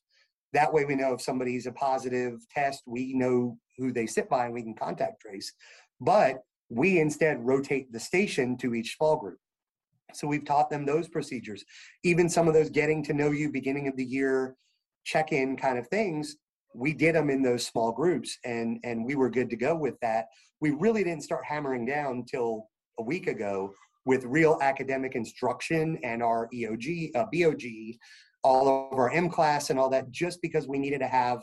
[0.53, 4.45] That way, we know if somebody's a positive test, we know who they sit by
[4.45, 5.53] and we can contact trace.
[6.01, 9.39] But we instead rotate the station to each small group.
[10.13, 11.63] So we've taught them those procedures.
[12.03, 14.55] Even some of those getting to know you beginning of the year
[15.05, 16.35] check-in kind of things,
[16.75, 19.99] we did them in those small groups and and we were good to go with
[20.01, 20.25] that.
[20.61, 22.69] We really didn't start hammering down until
[22.99, 23.73] a week ago
[24.05, 27.63] with real academic instruction and our EOG, uh, BOG,
[28.43, 31.39] all of our mCLASS and all that, just because we needed to have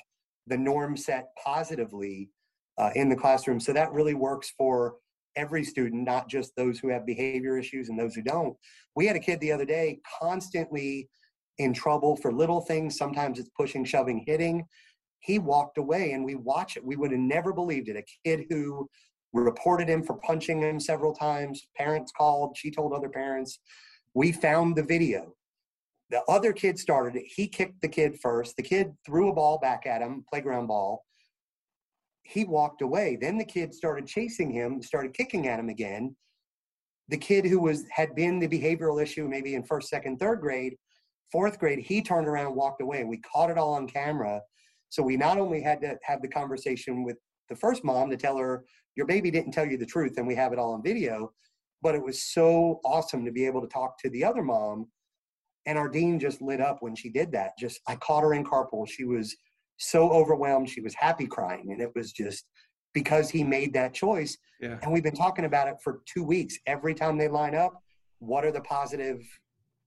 [0.46, 2.30] the norm set positively
[2.78, 3.60] uh, in the classroom.
[3.60, 4.96] So that really works for
[5.36, 8.56] every student, not just those who have behavior issues and those who don't.
[8.94, 11.08] We had a kid the other day constantly
[11.58, 12.96] in trouble for little things.
[12.96, 14.64] Sometimes it's pushing, shoving, hitting.
[15.20, 16.84] He walked away and we watch it.
[16.84, 17.96] We would have never believed it.
[17.96, 18.88] A kid who
[19.42, 21.68] reported him for punching him several times.
[21.76, 22.56] Parents called.
[22.56, 23.58] She told other parents.
[24.14, 25.34] We found the video.
[26.10, 27.24] The other kid started it.
[27.26, 28.56] He kicked the kid first.
[28.56, 31.04] The kid threw a ball back at him, playground ball.
[32.22, 33.16] He walked away.
[33.20, 36.16] Then the kid started chasing him, started kicking at him again.
[37.08, 40.76] The kid who was had been the behavioral issue maybe in first, second, third grade,
[41.30, 43.04] fourth grade, he turned around and walked away.
[43.04, 44.40] We caught it all on camera.
[44.88, 47.16] So we not only had to have the conversation with
[47.48, 48.64] the first mom to tell her
[48.96, 51.32] your baby didn't tell you the truth and we have it all on video.
[51.82, 54.88] But it was so awesome to be able to talk to the other mom
[55.66, 57.52] and our dean just lit up when she did that.
[57.58, 58.88] Just i caught her in carpool.
[58.88, 59.36] She was
[59.76, 60.70] so overwhelmed.
[60.70, 62.46] She was happy crying and it was just
[62.94, 64.36] because he made that choice.
[64.58, 64.78] Yeah.
[64.82, 66.56] and we've been talking about it for two weeks.
[66.66, 67.74] Every time they line up
[68.18, 69.20] what are the positive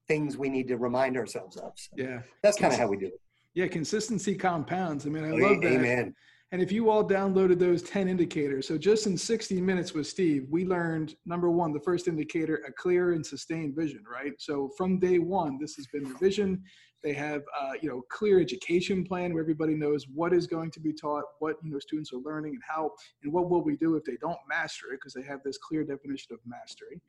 [0.07, 1.71] things we need to remind ourselves of?
[1.75, 2.19] So yeah.
[2.43, 3.19] that's kind of how we do it.
[3.55, 5.07] Yeah consistency compounds.
[5.07, 5.73] I mean i oh, love that.
[5.73, 6.13] Amen
[6.51, 10.47] and if you all downloaded those 10 indicators, so just in 60 minutes with Steve,
[10.49, 14.33] we learned number one, the first indicator, a clear and sustained vision, right?
[14.39, 16.63] So from day one, this has been the vision.
[17.03, 20.79] They have, uh, you know, clear education plan where everybody knows what is going to
[20.79, 22.91] be taught, what you know students are learning, and how,
[23.23, 25.83] and what will we do if they don't master it, because they have this clear
[25.83, 26.99] definition of mastery.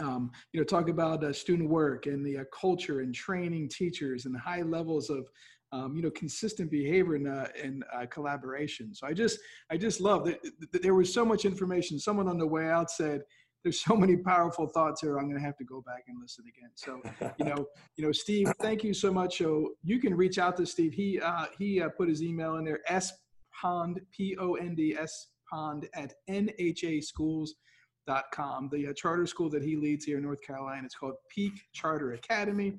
[0.00, 4.26] Um, you know, talk about uh, student work and the uh, culture and training teachers
[4.26, 5.28] and high levels of
[5.74, 8.94] um, you know, consistent behavior and, uh, and uh, collaboration.
[8.94, 9.38] So I just,
[9.72, 10.38] I just love that,
[10.72, 11.98] that there was so much information.
[11.98, 13.22] Someone on the way out said,
[13.64, 15.16] there's so many powerful thoughts here.
[15.18, 16.70] I'm going to have to go back and listen again.
[16.84, 16.92] So,
[17.38, 17.66] you know,
[17.96, 19.38] you know, Steve, thank you so much.
[19.38, 20.92] So you can reach out to Steve.
[20.92, 23.12] He, uh, he uh, put his email in there, S
[23.60, 27.54] Pond, P O N D S Pond at NHA schools
[28.06, 28.68] dot com.
[28.70, 32.12] The uh, charter school that he leads here in North Carolina, it's called Peak Charter
[32.12, 32.78] Academy.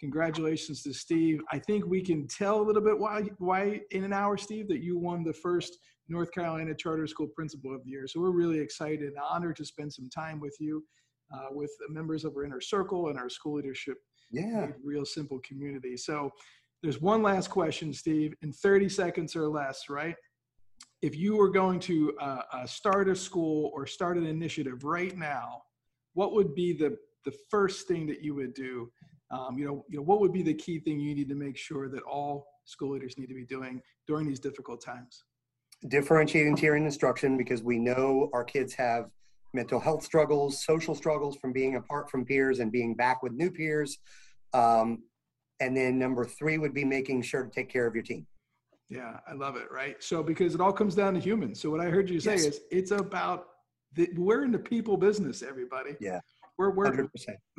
[0.00, 1.40] Congratulations to Steve.
[1.50, 4.82] I think we can tell a little bit why why in an hour, Steve, that
[4.82, 5.78] you won the first
[6.08, 8.06] North Carolina Charter School Principal of the Year.
[8.06, 10.84] So we're really excited and honored to spend some time with you,
[11.34, 13.98] uh, with the members of our inner circle and our school leadership.
[14.30, 14.68] Yeah.
[14.82, 15.96] Real simple community.
[15.96, 16.30] So
[16.82, 20.14] there's one last question, Steve, in 30 seconds or less, right?
[21.02, 25.16] If you were going to uh, uh, start a school or start an initiative right
[25.16, 25.62] now,
[26.14, 28.90] what would be the the first thing that you would do
[29.30, 31.56] um, you know, you know, what would be the key thing you need to make
[31.56, 35.24] sure that all school leaders need to be doing during these difficult times?
[35.88, 39.06] Differentiating tiering instruction because we know our kids have
[39.54, 43.50] mental health struggles, social struggles from being apart from peers and being back with new
[43.50, 43.98] peers.
[44.54, 45.02] Um,
[45.60, 48.26] and then number three would be making sure to take care of your team.
[48.88, 49.70] Yeah, I love it.
[49.70, 50.02] Right.
[50.02, 51.60] So because it all comes down to humans.
[51.60, 52.46] So what I heard you say yes.
[52.46, 53.48] is it's about
[53.94, 55.96] the, we're in the people business, everybody.
[56.00, 56.20] Yeah.
[56.58, 57.08] We're we're 100%.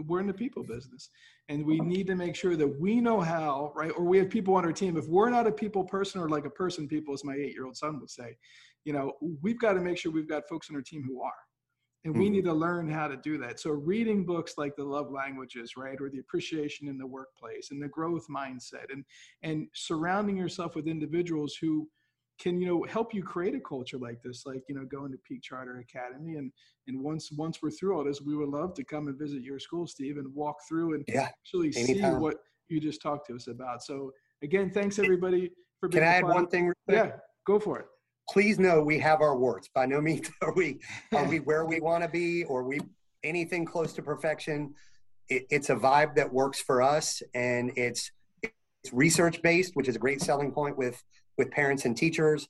[0.06, 1.10] we're in the people business,
[1.48, 3.92] and we need to make sure that we know how, right?
[3.92, 4.98] Or we have people on our team.
[4.98, 8.00] If we're not a people person, or like a person people, as my eight-year-old son
[8.02, 8.36] would say,
[8.84, 11.32] you know, we've got to make sure we've got folks on our team who are,
[12.04, 12.34] and we mm-hmm.
[12.34, 13.62] need to learn how to do that.
[13.62, 17.82] So reading books like the love languages, right, or the appreciation in the workplace, and
[17.82, 19.06] the growth mindset, and
[19.44, 21.88] and surrounding yourself with individuals who
[22.40, 25.18] can you know help you create a culture like this like you know going to
[25.28, 26.52] peak charter academy and
[26.88, 29.60] and once once we're through all this we would love to come and visit your
[29.60, 32.14] school steve and walk through and yeah, actually anytime.
[32.14, 32.38] see what
[32.70, 33.84] you just talked to us about.
[33.84, 34.12] So
[34.42, 37.12] again thanks everybody for being can i add one thing yeah
[37.46, 37.86] go for it.
[38.30, 39.70] Please know we have our warts.
[39.74, 40.80] By no means are we
[41.14, 42.80] are we where we want to be or we
[43.24, 44.74] anything close to perfection.
[45.28, 48.12] It, it's a vibe that works for us and it's
[48.44, 51.04] it's research based which is a great selling point with
[51.40, 52.48] with parents and teachers.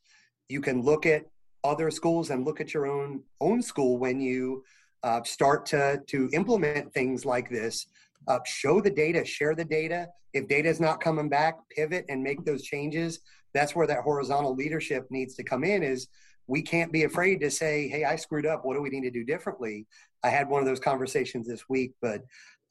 [0.50, 1.24] You can look at
[1.64, 4.64] other schools and look at your own own school when you
[5.04, 7.86] uh, start to to implement things like this.
[8.28, 10.08] Uh, show the data, share the data.
[10.34, 13.20] If data is not coming back, pivot and make those changes.
[13.54, 15.84] That's where that horizontal leadership needs to come in.
[15.84, 16.08] Is
[16.48, 18.66] we can't be afraid to say, "Hey, I screwed up.
[18.66, 19.86] What do we need to do differently?"
[20.24, 22.22] I had one of those conversations this week, but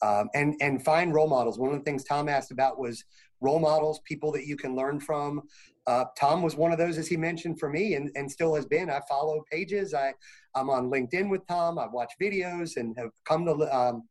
[0.02, 1.58] um, and and find role models.
[1.58, 3.04] One of the things Tom asked about was
[3.40, 5.42] role models, people that you can learn from.
[5.86, 8.66] Uh, Tom was one of those, as he mentioned, for me, and, and still has
[8.66, 8.90] been.
[8.90, 9.94] I follow pages.
[9.94, 10.12] I
[10.54, 11.78] I'm on LinkedIn with Tom.
[11.78, 14.08] I watch videos and have come to um,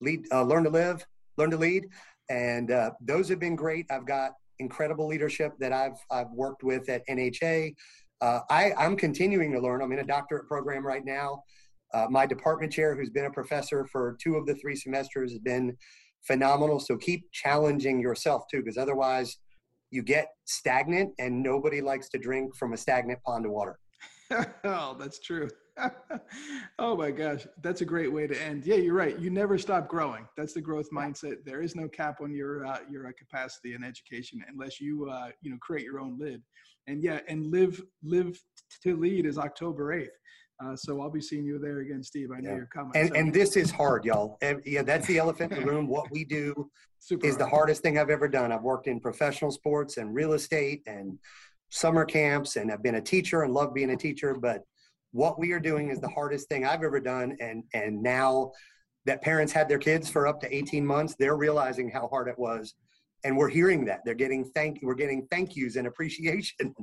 [0.00, 1.04] lead, uh, learn to live,
[1.36, 1.88] learn to lead,
[2.30, 3.86] and uh, those have been great.
[3.90, 7.74] I've got incredible leadership that I've I've worked with at NHA.
[8.22, 9.82] Uh, I, I'm continuing to learn.
[9.82, 11.42] I'm in a doctorate program right now.
[11.92, 15.40] Uh, my department chair, who's been a professor for two of the three semesters, has
[15.40, 15.76] been
[16.26, 16.80] phenomenal.
[16.80, 19.38] So keep challenging yourself too, because otherwise
[19.90, 23.78] you get stagnant and nobody likes to drink from a stagnant pond of water.
[24.64, 25.48] oh, that's true.
[26.78, 28.64] oh my gosh, that's a great way to end.
[28.66, 29.18] Yeah, you're right.
[29.18, 30.26] You never stop growing.
[30.36, 31.44] That's the growth mindset.
[31.44, 35.30] There is no cap on your uh, your uh, capacity in education unless you uh,
[35.40, 36.42] you know create your own lid.
[36.86, 38.38] And yeah, and live live
[38.82, 40.16] to lead is October eighth.
[40.62, 42.30] Uh, so I'll be seeing you there again, Steve.
[42.30, 42.56] I know yeah.
[42.56, 42.92] you're coming.
[42.94, 43.14] And, so.
[43.14, 44.38] and this is hard, y'all.
[44.42, 45.88] And, yeah, that's the elephant in the room.
[45.88, 47.40] What we do Super is hard.
[47.40, 48.52] the hardest thing I've ever done.
[48.52, 51.18] I've worked in professional sports and real estate and
[51.70, 54.34] summer camps, and I've been a teacher and love being a teacher.
[54.34, 54.62] But
[55.10, 57.36] what we are doing is the hardest thing I've ever done.
[57.40, 58.52] And and now
[59.04, 62.38] that parents had their kids for up to 18 months, they're realizing how hard it
[62.38, 62.74] was
[63.24, 66.74] and we're hearing that they're getting thank we're getting thank yous and appreciation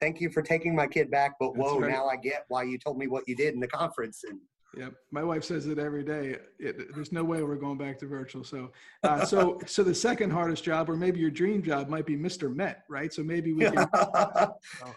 [0.00, 1.90] thank you for taking my kid back but whoa right.
[1.90, 4.40] now i get why you told me what you did in the conference and
[4.76, 6.36] yeah, my wife says it every day.
[6.60, 8.44] It, there's no way we're going back to virtual.
[8.44, 8.70] So,
[9.02, 12.54] uh, so, so the second hardest job, or maybe your dream job, might be Mr.
[12.54, 13.12] Met, right?
[13.12, 13.64] So maybe we.
[13.64, 14.54] Can, oh,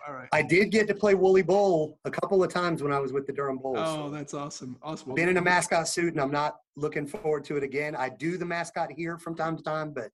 [0.08, 0.28] all right.
[0.32, 3.26] I did get to play Woolly Bowl a couple of times when I was with
[3.26, 3.78] the Durham Bulls.
[3.80, 4.78] Oh, that's awesome!
[4.84, 5.16] Awesome.
[5.16, 7.96] Been in a mascot suit, and I'm not looking forward to it again.
[7.96, 10.12] I do the mascot here from time to time, but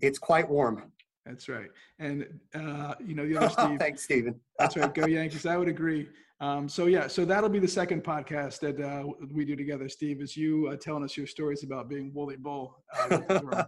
[0.00, 0.90] it's quite warm.
[1.26, 1.68] That's right.
[1.98, 3.78] And, uh, you know, the other Steve.
[3.78, 4.40] Thanks, Stephen.
[4.58, 4.94] that's right.
[4.94, 5.44] Go Yankees.
[5.44, 6.08] I would agree.
[6.40, 10.20] Um, so, yeah, so that'll be the second podcast that uh, we do together, Steve,
[10.20, 12.76] is you uh, telling us your stories about being Woolly Bull.
[12.98, 13.18] Uh,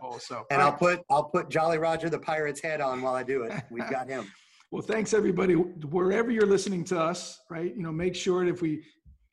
[0.01, 3.23] Bull so, and I'll put, I'll put Jolly Roger the Pirate's head on while I
[3.23, 3.53] do it.
[3.71, 4.31] We've got him.
[4.71, 5.55] well, thanks everybody.
[5.55, 7.75] Wherever you're listening to us, right?
[7.75, 8.83] You know, make sure if we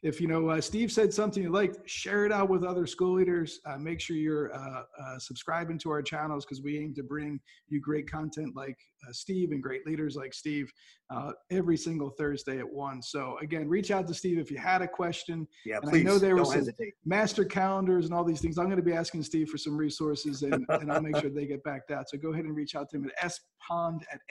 [0.05, 3.15] if you know uh, Steve said something you like, share it out with other school
[3.15, 3.59] leaders.
[3.65, 7.39] Uh, make sure you're uh, uh subscribing to our channels because we aim to bring
[7.67, 8.77] you great content like
[9.07, 10.71] uh, Steve and great leaders like Steve
[11.09, 13.01] uh, every single Thursday at one.
[13.01, 15.47] So again, reach out to Steve if you had a question.
[15.65, 16.01] Yeah, and please.
[16.01, 16.69] I know there was
[17.03, 18.59] master calendars and all these things.
[18.59, 21.47] I'm going to be asking Steve for some resources and, and I'll make sure they
[21.47, 22.09] get backed out.
[22.09, 23.31] So go ahead and reach out to him at
[23.71, 24.21] spond at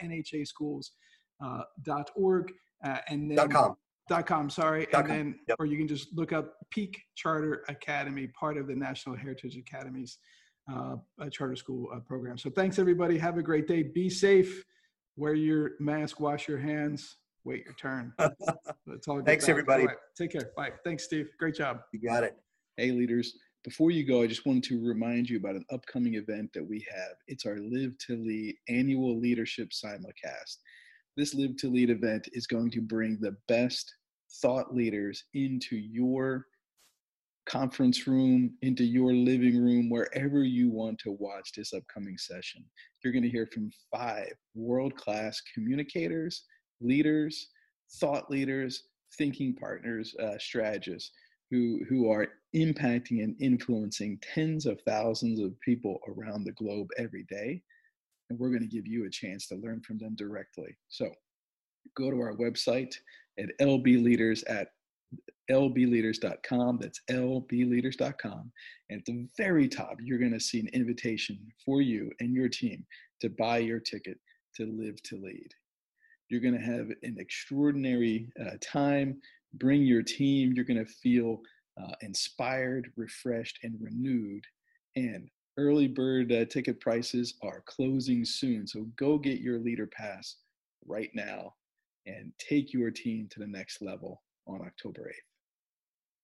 [2.15, 3.49] org and then.
[3.49, 3.75] Com
[4.07, 4.87] dot com sorry.
[4.91, 5.17] Dot and com.
[5.17, 5.57] then yep.
[5.59, 10.17] or you can just look up peak charter academy part of the national heritage academies
[10.71, 10.95] uh,
[11.31, 12.37] charter school uh, program.
[12.37, 13.17] So thanks everybody.
[13.17, 13.83] Have a great day.
[13.83, 14.63] Be safe.
[15.15, 17.17] Wear your mask wash your hands.
[17.43, 18.11] Wait your turn.
[18.17, 19.49] That's all thanks back.
[19.49, 19.85] everybody.
[19.85, 19.97] Right.
[20.17, 20.51] take care.
[20.57, 20.71] Bye.
[20.83, 21.29] Thanks steve.
[21.39, 21.81] Great job.
[21.91, 22.35] You got it.
[22.77, 23.37] Hey leaders.
[23.63, 26.85] Before you go, I just wanted to remind you about an upcoming event that we
[26.91, 27.15] have.
[27.27, 30.57] It's our Live to Lead annual leadership simulcast
[31.17, 33.93] this Live to Lead event is going to bring the best
[34.41, 36.45] thought leaders into your
[37.45, 42.65] conference room, into your living room, wherever you want to watch this upcoming session.
[43.03, 46.43] You're going to hear from five world class communicators,
[46.81, 47.49] leaders,
[47.93, 48.83] thought leaders,
[49.17, 51.11] thinking partners, uh, strategists
[51.51, 57.23] who, who are impacting and influencing tens of thousands of people around the globe every
[57.29, 57.61] day
[58.29, 60.75] and we're going to give you a chance to learn from them directly.
[60.89, 61.09] So
[61.95, 62.93] go to our website
[63.39, 64.69] at lbleaders at
[65.51, 66.79] lbleaders.com.
[66.81, 68.51] That's lbleaders.com.
[68.89, 72.49] And at the very top, you're going to see an invitation for you and your
[72.49, 72.85] team
[73.21, 74.17] to buy your ticket
[74.55, 75.49] to live to lead.
[76.29, 79.21] You're going to have an extraordinary uh, time.
[79.55, 80.53] Bring your team.
[80.53, 81.41] You're going to feel
[81.81, 84.43] uh, inspired, refreshed, and renewed.
[84.95, 90.35] And Early bird uh, ticket prices are closing soon, so go get your leader pass
[90.85, 91.53] right now
[92.05, 95.34] and take your team to the next level on October 8th.